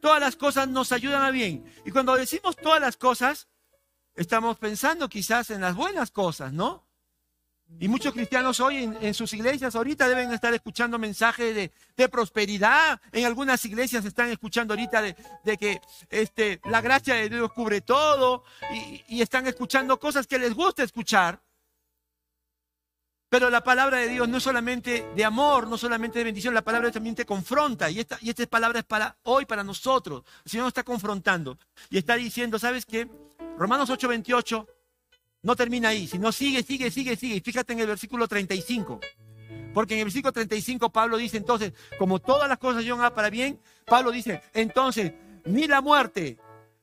[0.00, 1.64] todas las cosas nos ayudan a bien.
[1.84, 3.48] Y cuando decimos todas las cosas,
[4.14, 6.86] estamos pensando quizás en las buenas cosas, ¿no?
[7.78, 11.54] Y muchos cristianos hoy en, sus iglesias ahorita deben estar escuchando mensajes
[11.96, 13.00] de, prosperidad.
[13.12, 15.14] En algunas iglesias están escuchando ahorita de,
[15.56, 18.42] que este, la gracia de Dios cubre todo
[18.74, 21.40] y, y están escuchando cosas que les gusta escuchar.
[23.30, 26.62] Pero la palabra de Dios no es solamente de amor, no solamente de bendición, la
[26.62, 27.88] palabra también te confronta.
[27.88, 30.24] Y esta, y esta palabra es para hoy, para nosotros.
[30.44, 31.56] El Señor está confrontando
[31.90, 33.08] y está diciendo, ¿sabes qué?
[33.56, 34.66] Romanos 8:28
[35.42, 37.36] no termina ahí, sino sigue, sigue, sigue, sigue.
[37.36, 38.98] Y fíjate en el versículo 35.
[39.72, 43.30] Porque en el versículo 35 Pablo dice entonces, como todas las cosas yo hago para
[43.30, 45.12] bien, Pablo dice, entonces,
[45.44, 46.36] ni la muerte,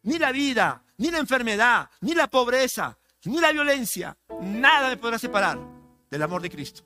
[0.03, 5.19] ni la vida, ni la enfermedad, ni la pobreza, ni la violencia, nada me podrá
[5.19, 5.76] separar
[6.09, 6.83] del amor de Cristo.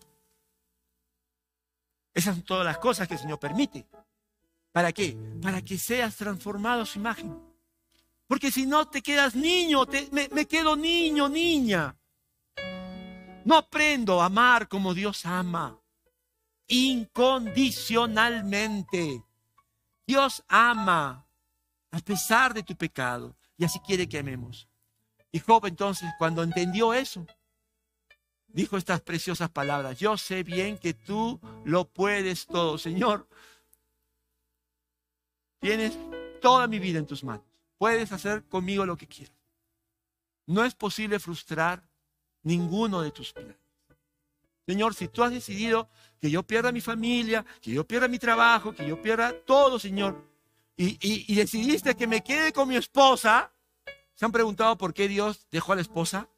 [2.13, 3.88] Esas son todas las cosas que el Señor permite.
[4.71, 5.17] ¿Para qué?
[5.41, 7.38] Para que seas transformado a su imagen.
[8.27, 11.95] Porque si no te quedas niño, me, me quedo niño, niña.
[13.43, 15.79] No aprendo a amar como Dios ama.
[16.67, 19.23] Incondicionalmente.
[20.05, 21.25] Dios ama
[21.91, 23.36] a pesar de tu pecado.
[23.57, 24.67] Y así quiere que amemos.
[25.31, 27.25] Y Job entonces, cuando entendió eso,
[28.54, 30.00] dijo estas preciosas palabras.
[30.00, 32.78] Yo sé bien que tú lo puedes todo.
[32.78, 33.28] Señor,
[35.60, 35.98] tienes
[36.42, 37.46] toda mi vida en tus manos.
[37.78, 39.36] Puedes hacer conmigo lo que quieras.
[40.46, 41.84] No es posible frustrar
[42.44, 43.56] ninguno de tus planes.
[44.66, 48.74] Señor, si tú has decidido que yo pierda mi familia, que yo pierda mi trabajo,
[48.74, 50.24] que yo pierda todo, Señor,
[50.78, 53.52] y, y decidiste que me quede con mi esposa,
[54.16, 56.30] ¿se han preguntado por qué Dios dejó a la esposa?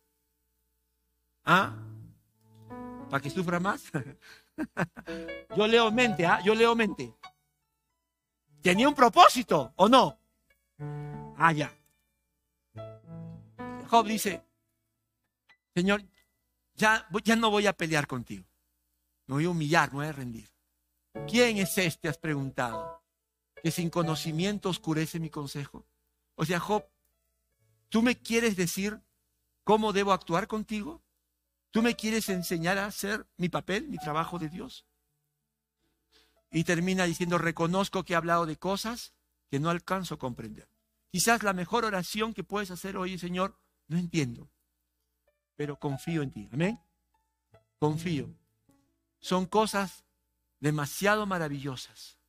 [1.46, 1.76] ¿Ah?
[3.14, 3.84] ¿Para que sufra más?
[5.56, 6.42] yo leo mente, ¿ah?
[6.44, 7.14] Yo leo mente.
[8.60, 10.18] ¿Tenía un propósito o no?
[11.38, 11.72] Ah, ya.
[13.88, 14.44] Job dice,
[15.76, 16.04] Señor,
[16.74, 18.48] ya, ya no voy a pelear contigo.
[19.28, 20.50] Me voy a humillar, me voy a rendir.
[21.30, 22.10] ¿Quién es este?
[22.10, 23.04] Has preguntado.
[23.62, 25.86] Que sin conocimiento oscurece mi consejo.
[26.34, 26.84] O sea, Job,
[27.90, 29.00] ¿tú me quieres decir
[29.64, 31.03] cómo debo actuar contigo?
[31.74, 34.86] ¿Tú me quieres enseñar a hacer mi papel, mi trabajo de Dios?
[36.52, 39.16] Y termina diciendo, reconozco que he hablado de cosas
[39.50, 40.70] que no alcanzo a comprender.
[41.10, 43.58] Quizás la mejor oración que puedes hacer hoy, Señor,
[43.88, 44.52] no entiendo,
[45.56, 46.48] pero confío en ti.
[46.54, 46.80] Amén.
[47.80, 48.30] Confío.
[49.20, 50.04] Son cosas
[50.60, 52.20] demasiado maravillosas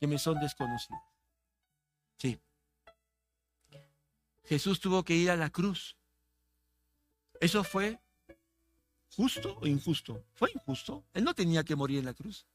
[0.00, 1.00] que me son desconocidas.
[2.16, 2.40] Sí.
[4.46, 5.96] Jesús tuvo que ir a la cruz.
[7.40, 8.00] Eso fue
[9.16, 10.24] ¿Justo o injusto?
[10.34, 11.04] Fue injusto.
[11.14, 12.46] Él no tenía que morir en la cruz.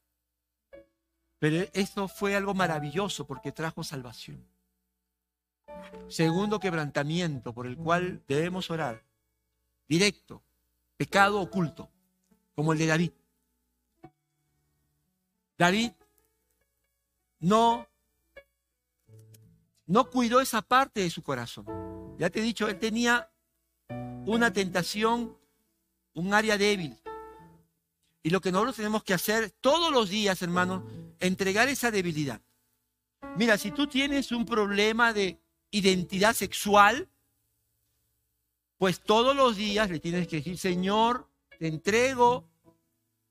[1.38, 4.46] Pero esto fue algo maravilloso porque trajo salvación.
[6.08, 9.04] Segundo quebrantamiento por el cual debemos orar.
[9.88, 10.42] Directo.
[10.96, 11.90] Pecado oculto.
[12.54, 13.12] Como el de David.
[15.58, 15.92] David
[17.40, 17.86] no,
[19.86, 21.66] no cuidó esa parte de su corazón.
[22.18, 23.30] Ya te he dicho, él tenía
[24.26, 25.36] una tentación
[26.14, 26.98] un área débil.
[28.22, 30.86] Y lo que nosotros tenemos que hacer todos los días, hermano,
[31.20, 32.40] entregar esa debilidad.
[33.36, 35.38] Mira, si tú tienes un problema de
[35.70, 37.08] identidad sexual,
[38.78, 42.48] pues todos los días le tienes que decir, Señor, te entrego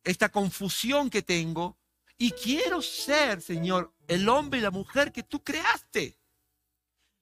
[0.03, 1.77] esta confusión que tengo
[2.17, 6.17] y quiero ser, Señor, el hombre y la mujer que tú creaste.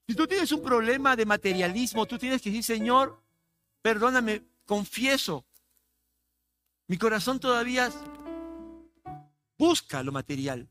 [0.07, 3.21] Si tú tienes un problema de materialismo, tú tienes que decir, Señor,
[3.81, 5.45] perdóname, confieso
[6.91, 7.89] mi corazón todavía
[9.57, 10.67] busca lo material.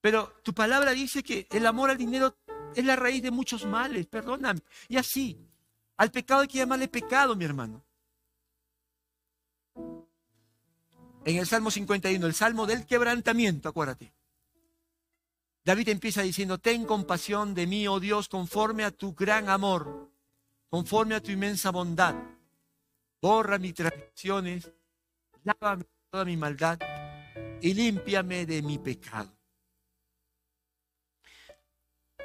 [0.00, 2.36] Pero tu palabra dice que el amor al dinero
[2.74, 4.62] es la raíz de muchos males, perdóname.
[4.88, 5.38] Y así,
[5.96, 7.84] al pecado hay que llamarle pecado, mi hermano.
[11.24, 14.12] En el Salmo 51, el Salmo del quebrantamiento, acuérdate.
[15.64, 20.10] David empieza diciendo, ten compasión de mí, oh Dios, conforme a tu gran amor,
[20.68, 22.16] conforme a tu inmensa bondad.
[23.22, 24.72] Borra mis transgresiones
[25.46, 26.78] lávame toda mi maldad
[27.62, 29.32] y límpiame de mi pecado.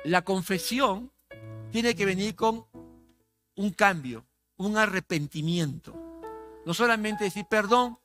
[0.05, 1.11] La confesión
[1.71, 2.65] tiene que venir con
[3.55, 4.25] un cambio,
[4.57, 5.93] un arrepentimiento.
[6.65, 7.99] No solamente decir, perdón,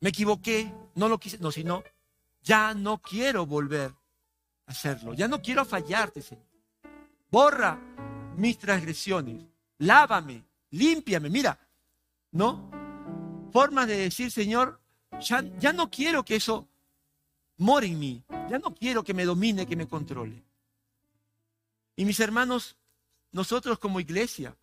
[0.00, 1.84] me equivoqué, no lo quise, no, sino,
[2.42, 3.94] ya no quiero volver
[4.66, 6.46] a hacerlo, ya no quiero fallarte, Señor.
[7.30, 7.80] Borra
[8.36, 9.44] mis transgresiones,
[9.78, 11.30] lávame, límpiame.
[11.30, 11.58] Mira,
[12.32, 12.81] ¿no?
[13.52, 14.80] Formas de decir, Señor,
[15.20, 16.68] ya, ya no quiero que eso
[17.58, 20.42] more en mí, ya no quiero que me domine, que me controle.
[21.96, 22.76] Y mis hermanos,
[23.30, 24.56] nosotros como iglesia,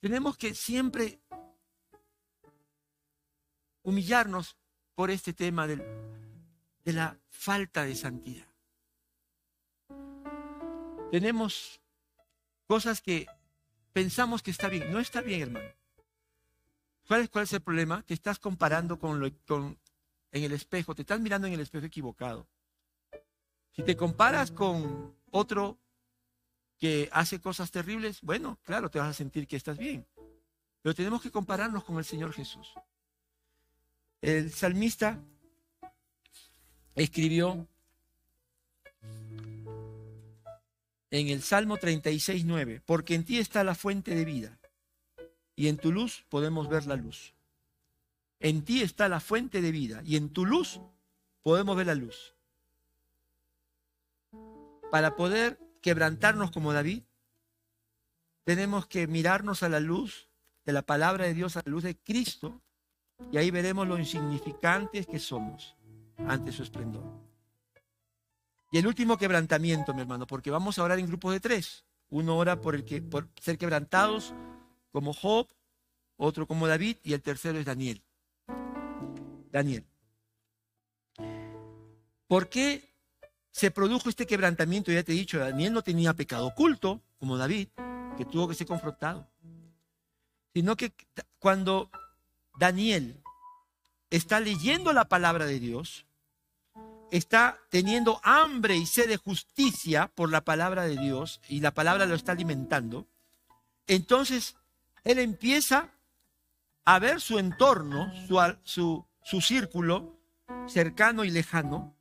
[0.00, 1.20] tenemos que siempre
[3.82, 4.56] humillarnos
[4.94, 5.82] por este tema de
[6.84, 8.46] la falta de santidad.
[11.10, 11.80] Tenemos
[12.66, 13.26] cosas que
[13.92, 14.90] pensamos que está bien.
[14.90, 15.81] No está bien, hermano.
[17.06, 18.02] ¿Cuál es, el problema?
[18.02, 19.78] Te estás comparando con, lo, con
[20.30, 22.48] en el espejo, te estás mirando en el espejo equivocado.
[23.72, 25.78] Si te comparas con otro
[26.78, 30.06] que hace cosas terribles, bueno, claro, te vas a sentir que estás bien.
[30.80, 32.72] Pero tenemos que compararnos con el Señor Jesús.
[34.20, 35.20] El salmista
[36.94, 37.66] escribió
[41.10, 44.61] en el Salmo 36, 9, porque en ti está la fuente de vida
[45.54, 47.34] y en tu luz podemos ver la luz.
[48.40, 50.80] En ti está la fuente de vida y en tu luz
[51.42, 52.34] podemos ver la luz.
[54.90, 57.02] Para poder quebrantarnos como David,
[58.44, 60.28] tenemos que mirarnos a la luz
[60.64, 62.60] de la palabra de Dios, a la luz de Cristo,
[63.30, 65.76] y ahí veremos lo insignificantes que somos
[66.26, 67.04] ante su esplendor.
[68.72, 71.84] Y el último quebrantamiento, mi hermano, porque vamos a orar en grupos de tres.
[72.08, 74.34] Uno ora por, el que, por ser quebrantados
[74.92, 75.48] como Job,
[76.16, 78.02] otro como David y el tercero es Daniel.
[79.50, 79.84] Daniel.
[82.28, 82.94] ¿Por qué
[83.50, 84.92] se produjo este quebrantamiento?
[84.92, 87.68] Ya te he dicho, Daniel no tenía pecado oculto como David,
[88.16, 89.28] que tuvo que ser confrontado.
[90.54, 90.92] Sino que
[91.38, 91.90] cuando
[92.58, 93.22] Daniel
[94.10, 96.06] está leyendo la palabra de Dios,
[97.10, 102.06] está teniendo hambre y sed de justicia por la palabra de Dios y la palabra
[102.06, 103.06] lo está alimentando,
[103.86, 104.56] entonces
[105.04, 105.90] él empieza
[106.84, 108.12] a ver su entorno,
[108.64, 110.18] su, su, círculo
[110.66, 111.96] cercano y lejano,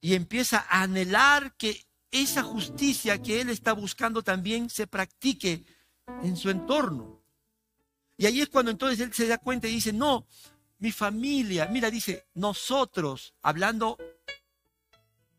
[0.00, 5.64] y empieza a anhelar que esa justicia que él está buscando también se practique
[6.22, 7.20] en su entorno.
[8.16, 10.26] Y ahí es cuando entonces él se da cuenta y dice, no,
[10.78, 13.98] mi familia, mira, dice, nosotros, hablando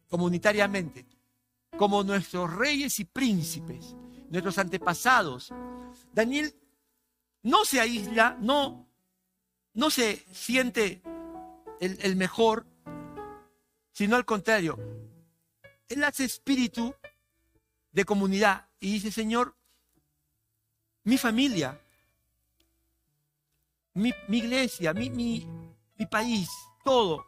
[0.10, 1.06] comunitariamente,
[1.78, 3.95] como nuestros reyes y príncipes,
[4.30, 5.54] nuestros antepasados.
[6.14, 6.54] Daniel
[7.43, 8.88] no se aísla, no,
[9.73, 11.01] no se siente
[11.79, 12.65] el, el mejor,
[13.91, 14.77] sino al contrario.
[15.88, 16.93] Él hace espíritu
[17.91, 19.55] de comunidad y dice, Señor,
[21.03, 21.79] mi familia,
[23.93, 25.47] mi, mi iglesia, mi, mi,
[25.95, 26.49] mi país,
[26.83, 27.25] todo.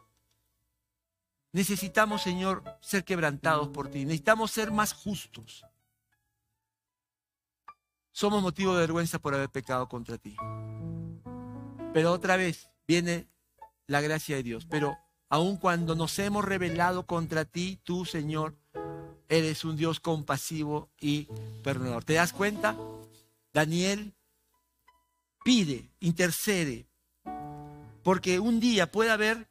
[1.52, 4.04] Necesitamos, Señor, ser quebrantados por ti.
[4.04, 5.64] Necesitamos ser más justos
[8.12, 10.36] somos motivo de vergüenza por haber pecado contra ti.
[11.92, 13.28] Pero otra vez viene
[13.86, 14.66] la gracia de Dios.
[14.66, 14.96] Pero
[15.28, 18.56] aun cuando nos hemos rebelado contra ti, tú, Señor,
[19.28, 21.28] eres un Dios compasivo y
[21.62, 22.04] perdonador.
[22.04, 22.76] ¿Te das cuenta?
[23.52, 24.14] Daniel
[25.44, 26.86] pide, intercede,
[28.02, 29.48] porque un día puede haber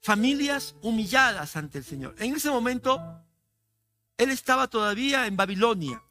[0.00, 2.14] familias humilladas ante el Señor.
[2.18, 3.00] En ese momento,
[4.16, 6.02] él estaba todavía en Babilonia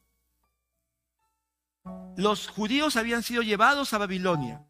[2.17, 4.65] los judíos habían sido llevados a Babilonia.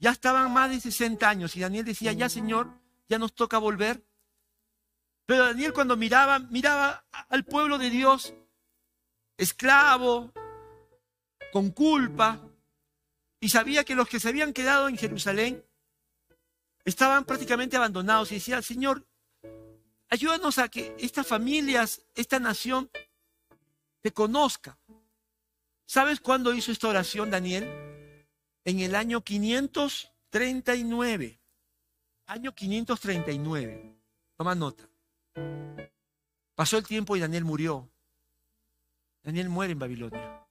[0.00, 2.68] Ya estaban más de 60 años y Daniel decía, ya Señor,
[3.08, 4.04] ya nos toca volver.
[5.24, 8.34] Pero Daniel cuando miraba, miraba al pueblo de Dios
[9.36, 10.32] esclavo,
[11.52, 12.40] con culpa,
[13.38, 15.64] y sabía que los que se habían quedado en Jerusalén
[16.84, 19.06] estaban prácticamente abandonados y decía, Señor,
[20.08, 22.90] ayúdanos a que estas familias, esta nación,
[24.00, 24.76] te conozca.
[25.94, 28.26] ¿Sabes cuándo hizo esta oración Daniel?
[28.64, 31.40] En el año 539.
[32.26, 33.94] Año 539.
[34.36, 34.90] Toma nota.
[36.56, 37.88] Pasó el tiempo y Daniel murió.
[39.22, 40.44] Daniel muere en Babilonia.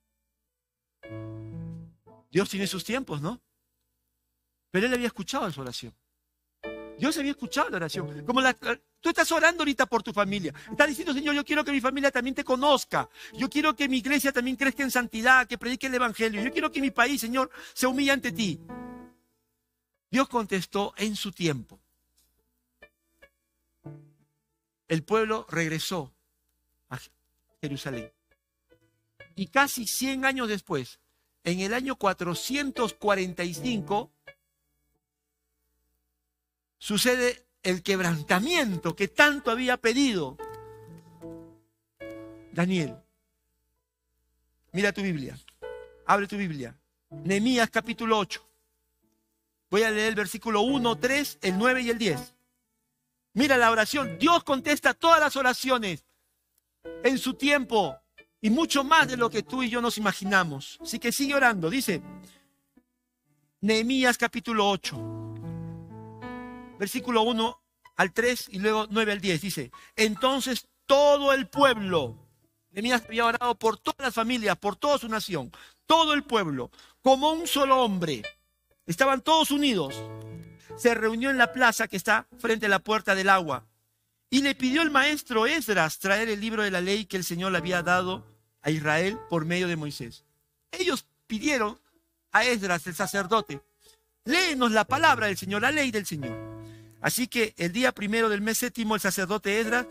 [2.32, 3.42] Dios tiene sus tiempos, ¿no?
[4.72, 5.94] Pero él había escuchado su oración.
[7.04, 8.26] Dios había escuchado la oración.
[8.26, 10.54] Como la, tú estás orando ahorita por tu familia.
[10.72, 13.10] Estás diciendo, Señor, yo quiero que mi familia también te conozca.
[13.34, 16.42] Yo quiero que mi iglesia también crezca en santidad, que predique el Evangelio.
[16.42, 18.58] Yo quiero que mi país, Señor, se humille ante ti.
[20.10, 21.78] Dios contestó en su tiempo.
[24.88, 26.14] El pueblo regresó
[26.88, 26.98] a
[27.60, 28.14] Jerusalén.
[29.36, 31.02] Y casi 100 años después,
[31.44, 34.10] en el año 445,
[36.84, 40.38] sucede el quebrantamiento que tanto había pedido
[42.52, 42.98] Daniel.
[44.74, 45.40] Mira tu Biblia,
[46.06, 46.78] abre tu Biblia.
[47.10, 48.46] Nehemías capítulo 8.
[49.70, 52.36] Voy a leer el versículo 1, 3, el 9 y el 10.
[53.36, 54.18] Mira la oración.
[54.20, 56.04] Dios contesta todas las oraciones
[57.02, 57.96] en su tiempo
[58.42, 60.80] y mucho más de lo que tú y yo nos imaginamos.
[60.82, 61.70] Así que sigue orando.
[61.70, 62.02] Dice
[63.62, 65.23] Nehemías capítulo 8
[66.84, 67.62] versículo 1
[67.96, 69.42] al 3 y luego 9 al 10.
[69.42, 72.18] Dice, entonces todo el pueblo,
[72.72, 75.50] Nehemías había orado por todas las familias, por toda su nación,
[75.86, 76.72] todo el pueblo,
[77.02, 78.22] como un solo hombre,
[78.86, 79.96] estaban todos unidos,
[80.76, 83.66] se reunió en la plaza que está frente a la puerta del agua
[84.30, 87.54] y le pidió el maestro Esdras traer el libro de la ley que el Señor
[87.54, 88.26] le había dado
[88.62, 90.26] a Israel por medio de Moisés.
[90.70, 91.80] Ellos pidieron
[92.34, 93.62] a Esdras, el sacerdote,
[94.26, 96.54] léenos la palabra del Señor, la ley del Señor.
[97.04, 99.86] Así que el día primero del mes séptimo, el sacerdote Esdras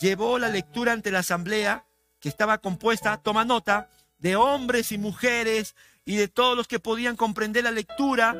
[0.00, 1.84] llevó la lectura ante la asamblea
[2.18, 7.16] que estaba compuesta, toma nota, de hombres y mujeres y de todos los que podían
[7.16, 8.34] comprender la lectura,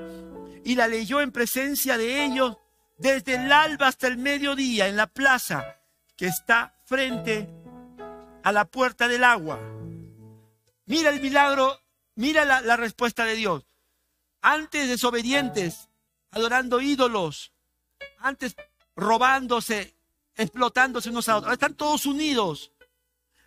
[0.65, 2.57] y la leyó en presencia de ellos
[2.97, 5.77] desde el alba hasta el mediodía en la plaza
[6.17, 7.49] que está frente
[8.43, 9.61] a la puerta del agua.
[10.87, 11.79] Mira el milagro,
[12.15, 13.67] mira la, respuesta de Dios.
[14.41, 15.89] Antes desobedientes,
[16.31, 17.54] adorando ídolos,
[18.19, 18.57] antes
[18.97, 19.95] robándose,
[20.37, 21.53] explotándose unos a otros.
[21.53, 22.73] Están todos unidos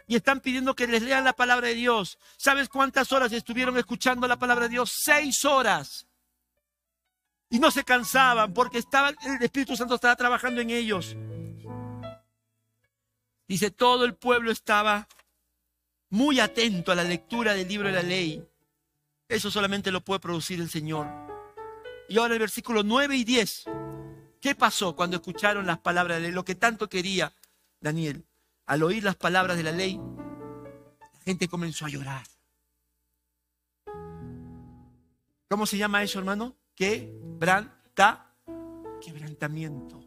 [0.07, 2.17] y están pidiendo que les lean la palabra de Dios.
[2.37, 4.91] ¿Sabes cuántas horas estuvieron escuchando la palabra de Dios?
[4.91, 6.07] Seis horas.
[7.49, 11.15] Y no se cansaban porque estaba, el Espíritu Santo estaba trabajando en ellos.
[13.47, 15.07] Dice, todo el pueblo estaba
[16.09, 18.45] muy atento a la lectura del libro de la ley.
[19.29, 21.07] Eso solamente lo puede producir el Señor.
[22.09, 23.65] Y ahora el versículo 9 y 10.
[24.41, 26.35] ¿Qué pasó cuando escucharon las palabras de la ley?
[26.35, 27.33] Lo que tanto quería
[27.79, 28.25] Daniel.
[28.65, 32.25] Al oír las palabras de la ley, la gente comenzó a llorar.
[35.49, 36.55] ¿Cómo se llama eso, hermano?
[36.75, 38.33] Quebranta,
[39.01, 40.03] quebrantamiento.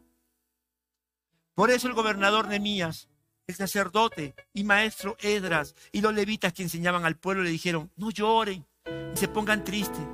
[1.54, 3.08] Por eso el gobernador Nemías
[3.50, 8.10] el sacerdote y maestro Edras y los levitas que enseñaban al pueblo le dijeron, no
[8.10, 10.06] lloren y se pongan tristes,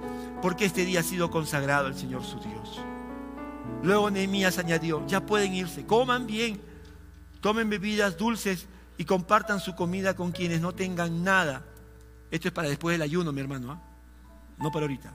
[0.42, 2.80] porque este día ha sido consagrado al Señor su Dios.
[3.82, 6.60] Luego Nehemías añadió, ya pueden irse, coman bien,
[7.40, 8.66] tomen bebidas dulces
[8.98, 11.64] y compartan su comida con quienes no tengan nada.
[12.30, 13.82] Esto es para después del ayuno, mi hermano, ¿ah?
[14.58, 15.12] no para ahorita.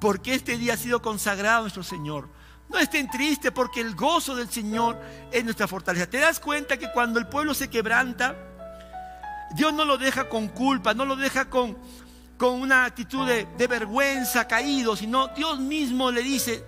[0.00, 2.28] Porque este día ha sido consagrado nuestro Señor
[2.70, 4.96] no estén tristes porque el gozo del Señor
[5.32, 6.08] es nuestra fortaleza.
[6.08, 8.36] ¿Te das cuenta que cuando el pueblo se quebranta,
[9.56, 11.76] Dios no lo deja con culpa, no lo deja con,
[12.40, 16.64] con una actitud de, vergüenza, caído, sino Dios mismo le dice,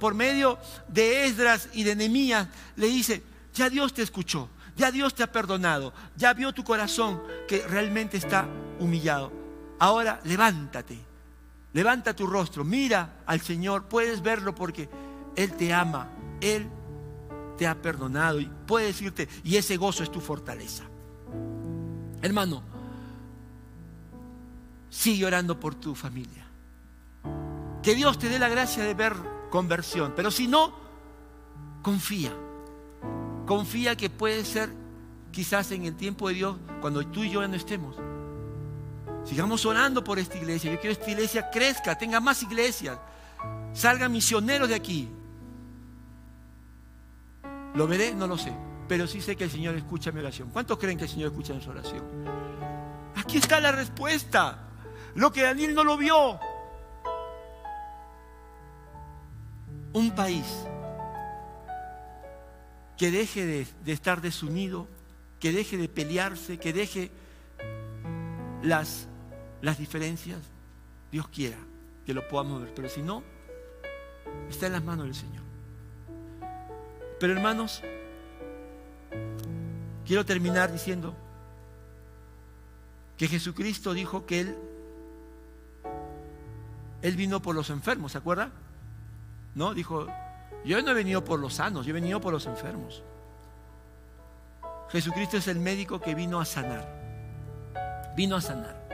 [0.00, 3.22] por, medio de Esdras y de Nehemías, le dice,
[3.54, 8.16] ya Dios te escuchó, ya Dios te ha perdonado, ya vio tu corazón que realmente
[8.16, 8.48] está
[8.80, 9.32] humillado.
[9.78, 10.98] Ahora levántate,
[11.72, 14.88] levanta tu rostro, mira al Señor, puedes verlo porque
[15.36, 16.68] él te ama, Él
[17.56, 20.82] te ha perdonado y puede decirte, y ese gozo es tu fortaleza.
[22.22, 22.64] Hermano,
[24.96, 26.46] sigue orando por tu familia.
[27.82, 29.14] Que Dios te dé la gracia de ver
[29.50, 30.74] conversión, pero si no,
[31.82, 32.32] confía.
[33.46, 34.72] Confía que puede ser
[35.30, 37.96] quizás en el tiempo de Dios, cuando tú y yo no estemos.
[39.24, 40.72] Sigamos orando por esta iglesia.
[40.72, 42.98] Yo quiero que esta iglesia crezca, tenga más iglesias,
[43.74, 45.08] salgan misioneros de aquí,
[47.74, 48.14] ¿Lo veré?
[48.14, 48.54] No lo sé.
[48.88, 50.48] Pero sí sé que el Señor escucha mi oración.
[50.50, 52.02] ¿Cuántos creen que el Señor escucha su oración?
[53.14, 54.65] Aquí está la respuesta.
[55.16, 56.38] Lo que Daniel no lo vio.
[59.92, 60.46] Un país
[62.96, 64.86] que deje de, de, estar desunido,
[65.40, 67.10] que deje de pelearse, que deje
[68.62, 69.08] las,
[69.62, 70.38] las diferencias,
[71.10, 71.58] Dios quiera
[72.04, 72.72] que lo podamos ver.
[72.74, 73.22] Pero si no,
[74.48, 75.42] está en las manos del Señor.
[77.18, 77.82] Pero hermanos,
[80.04, 81.14] quiero terminar diciendo
[83.16, 84.56] que Jesucristo dijo que Él,
[87.02, 88.50] Él vino por los enfermos, ¿se acuerda?
[89.54, 90.06] No, dijo,
[90.64, 93.02] yo no he venido por los sanos, yo he venido por los enfermos.
[94.90, 98.14] Jesucristo es el médico que vino a sanar.
[98.16, 98.86] Vino a sanar.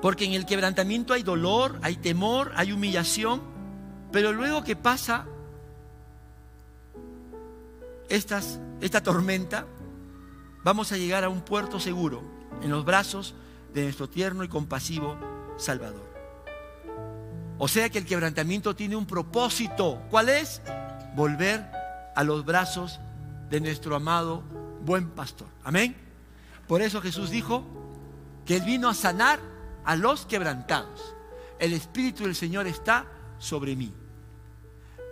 [0.00, 3.42] Porque en el quebrantamiento hay dolor, hay temor, hay humillación,
[4.12, 5.26] pero luego que pasa
[8.08, 9.66] esta tormenta,
[10.62, 12.22] vamos a llegar a un puerto seguro
[12.62, 13.34] en los brazos
[13.72, 15.16] de nuestro tierno y compasivo
[15.56, 16.13] Salvador.
[17.58, 20.02] O sea que el quebrantamiento tiene un propósito.
[20.10, 20.60] ¿Cuál es?
[21.14, 21.70] Volver
[22.14, 23.00] a los brazos
[23.50, 24.42] de nuestro amado
[24.84, 25.48] buen pastor.
[25.62, 25.96] Amén.
[26.66, 27.64] Por eso Jesús dijo
[28.44, 29.40] que Él vino a sanar
[29.84, 31.14] a los quebrantados.
[31.58, 33.06] El Espíritu del Señor está
[33.38, 33.92] sobre mí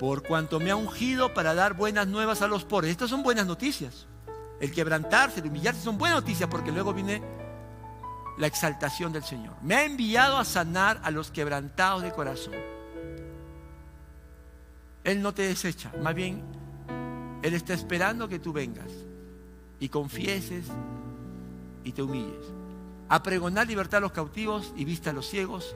[0.03, 2.91] por cuanto me ha ungido para dar buenas nuevas a los pobres.
[2.91, 4.09] Estas son buenas noticias.
[4.61, 7.23] El quebrantarse, el humillarse son buenas noticias porque luego viene
[8.39, 9.55] la exaltación del Señor.
[9.63, 12.55] Me ha enviado a sanar a los quebrantados de corazón.
[15.05, 16.43] Él no te desecha, más bien
[17.43, 18.91] Él está esperando que tú vengas
[19.81, 20.67] y confieses
[21.85, 22.47] y te humilles.
[23.09, 25.75] A pregonar libertad a los cautivos y vista a los ciegos,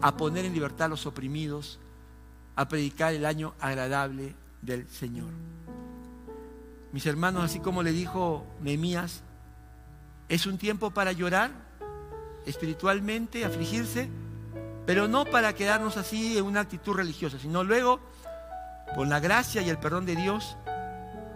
[0.00, 1.78] a poner en libertad a los oprimidos
[2.56, 5.30] a predicar el año agradable del Señor.
[6.92, 9.22] Mis hermanos, así como le dijo Nehemías,
[10.28, 11.50] es un tiempo para llorar
[12.46, 14.08] espiritualmente, afligirse,
[14.86, 18.00] pero no para quedarnos así en una actitud religiosa, sino luego,
[18.94, 20.56] con la gracia y el perdón de Dios,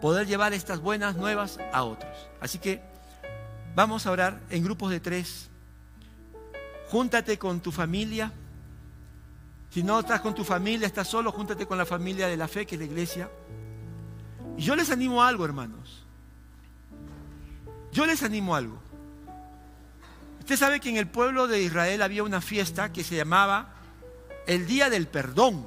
[0.01, 2.29] poder llevar estas buenas nuevas a otros.
[2.41, 2.83] Así que
[3.75, 5.49] vamos a orar en grupos de tres.
[6.91, 8.33] Júntate con tu familia.
[9.71, 12.67] Si no estás con tu familia, estás solo, júntate con la familia de la fe,
[12.67, 13.31] que es la iglesia.
[14.57, 16.05] Y yo les animo a algo, hermanos.
[17.93, 18.86] Yo les animo a algo.
[20.47, 23.71] Usted sabe que en el pueblo de Israel había una fiesta que se llamaba
[24.47, 25.67] el Día del Perdón.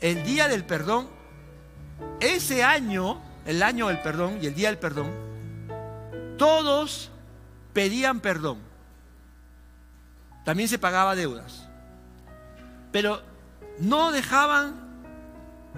[0.00, 1.10] El Día del Perdón.
[2.18, 5.12] Ese año, el año del perdón y el Día del Perdón,
[6.38, 7.10] todos
[7.74, 8.56] pedían perdón.
[10.46, 11.68] También se pagaba deudas.
[12.90, 13.20] Pero
[13.80, 14.80] no dejaban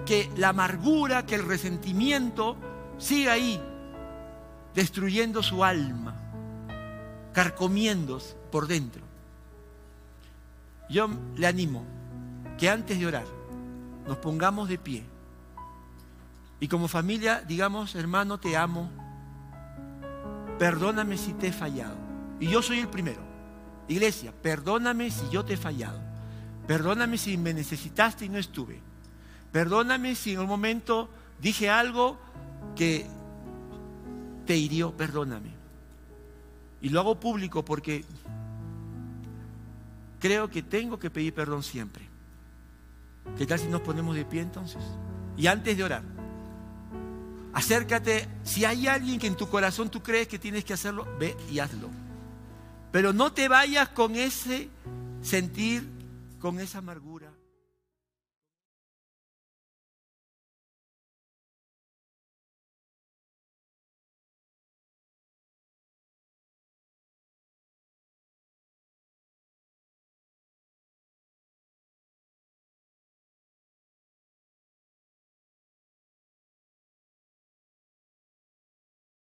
[0.07, 2.57] que la amargura, que el resentimiento
[2.99, 3.61] siga ahí,
[4.77, 6.24] destruyendo su alma,
[7.35, 9.03] carcomiéndose por dentro.
[10.89, 11.85] Yo le animo
[12.57, 13.27] que antes de orar
[14.07, 15.05] nos pongamos de pie
[16.61, 18.91] y como familia digamos, hermano, te amo,
[20.59, 21.97] perdóname si te he fallado.
[22.41, 23.21] Y yo soy el primero.
[23.89, 26.01] Iglesia, perdóname si yo te he fallado.
[26.67, 28.81] Perdóname si me necesitaste y no estuve.
[29.53, 31.11] Perdóname si en un momento
[31.41, 32.17] dije algo
[32.75, 33.07] que
[34.47, 35.54] te hirió, perdóname.
[36.85, 38.05] Y lo hago público porque
[40.21, 42.05] creo que tengo que pedir perdón siempre.
[43.39, 44.83] ¿Qué tal si nos ponemos de pie entonces?
[45.35, 46.03] Y antes de orar,
[47.55, 51.35] acércate, si hay alguien que en tu corazón tú crees que tienes que hacerlo, ve
[51.51, 51.89] y hazlo.
[52.93, 54.69] Pero no te vayas con ese
[55.23, 55.89] sentir,
[56.39, 57.31] con esa amargura.